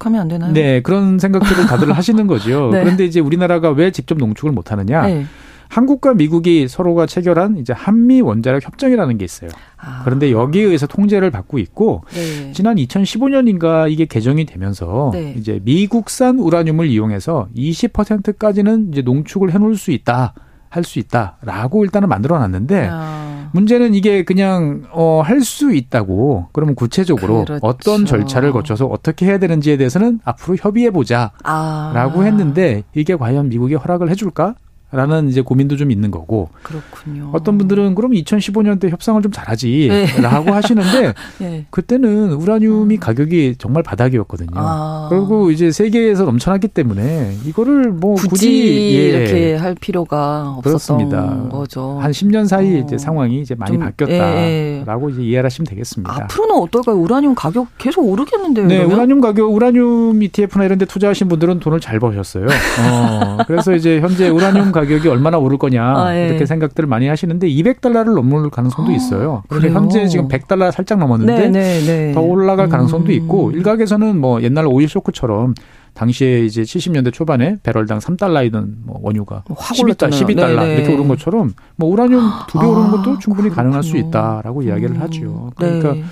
[0.00, 0.52] 하면 안 되나요?
[0.52, 2.70] 네, 그런 생각들을 다들 하시는 거죠.
[2.72, 2.80] 네.
[2.82, 5.06] 그런데 이제 우리나라가 왜 직접 농축을 못 하느냐?
[5.06, 5.24] 네.
[5.68, 9.50] 한국과 미국이 서로가 체결한 이제 한미 원자력 협정이라는 게 있어요.
[9.78, 10.02] 아.
[10.04, 12.52] 그런데 여기에 의해서 통제를 받고 있고 네.
[12.52, 15.34] 지난 2015년인가 이게 개정이 되면서 네.
[15.36, 20.34] 이제 미국산 우라늄을 이용해서 20%까지는 이제 농축을 해놓을 수 있다,
[20.68, 23.35] 할 수 있다라고 일단은 만들어놨는데 아.
[23.52, 27.64] 문제는 이게 그냥 어, 할 수 있다고 그러면 구체적으로 그렇죠.
[27.66, 32.22] 어떤 절차를 거쳐서 어떻게 해야 되는지에 대해서는 앞으로 협의해 보자라고 아.
[32.24, 34.54] 했는데 이게 과연 미국이 허락을 해줄까?
[34.92, 37.30] 라는 이제 고민도 좀 있는 거고 그렇군요.
[37.32, 40.06] 어떤 분들은 그럼 2015년 때 협상을 좀 잘하지 네.
[40.22, 41.66] 라고 하시는데 예.
[41.70, 44.52] 그때는 우라늄이 가격이 정말 바닥이었거든요.
[44.54, 45.08] 아.
[45.10, 51.48] 그리고 이제 세계에서 넘쳐났기 때문에 이거를 뭐 굳이, 굳이, 예, 이렇게 할 필요가 없었던 그렇습니다.
[51.50, 51.98] 거죠.
[52.00, 52.78] 한 10년 사이 어.
[52.78, 56.12] 이제 상황이 이제 많이 좀, 바뀌었다라고 예, 이제 이해를 하시면 되겠습니다.
[56.14, 56.96] 앞으로는 어떨까요?
[56.96, 58.66] 우라늄 가격 계속 오르겠는데요.
[58.68, 58.96] 네, 이러면?
[58.96, 62.46] 우라늄 가격, 우라늄 ETF나 이런 데 투자하신 분들은 돈을 잘 버셨어요.
[62.46, 66.28] 어, 그래서 이제 현재 우라늄 가격이 얼마나 오를 거냐, 아, 예.
[66.28, 69.42] 이렇게 생각들을 많이 하시는데 200달러를 넘을 가능성도 있어요.
[69.48, 69.70] 그런데?
[69.70, 72.12] 현재 지금 100달러 살짝 넘었는데 네, 네, 네.
[72.12, 73.12] 더 올라갈 가능성도 음.
[73.12, 75.54] 있고 일각에서는 뭐 옛날 오일 쇼크처럼
[75.94, 80.20] 당시에 이제 70년대 초반에 배럴당 3달러이던 뭐 원유가 확 12달러, 올랐잖아요.
[80.20, 80.74] 12달러 네네.
[80.74, 83.96] 이렇게 오른 것처럼 뭐 우라늄 두배 것도 아, 충분히 가능할 수.
[83.96, 85.00] 있다라고 이야기를 음.
[85.00, 85.50] 하죠.
[85.56, 86.04] 그러니까 네.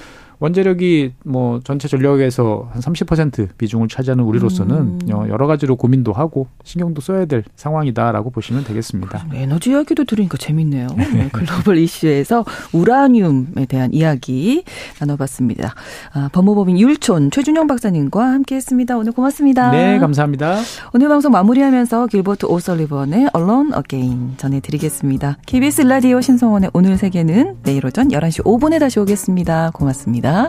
[0.44, 4.98] 원자력이 뭐 전체 전력에서 한 30% 비중을 차지하는 우리로서는 음.
[5.10, 9.26] 어, 여러 가지로 고민도 하고 신경도 써야 될 상황이다라고 보시면 되겠습니다.
[9.32, 10.88] 에너지 이야기도 들으니까 재밌네요.
[10.96, 14.64] 네, 글로벌 이슈에서 우라늄에 대한 이야기
[15.00, 15.74] 나눠봤습니다.
[16.12, 18.98] 아, 법무법인 율촌 최준영 박사님과 함께했습니다.
[18.98, 19.70] 오늘 고맙습니다.
[19.70, 20.58] 네, 감사합니다.
[20.92, 25.38] 오늘 방송 마무리하면서 길버트 오설리번의 Alone Again 전해드리겠습니다.
[25.46, 29.70] KBS 라디오 신성원의 오늘 세계는 내일 오전 11시 5분에 다시 오겠습니다.
[29.72, 30.33] 고맙습니다.
[30.34, 30.48] ya.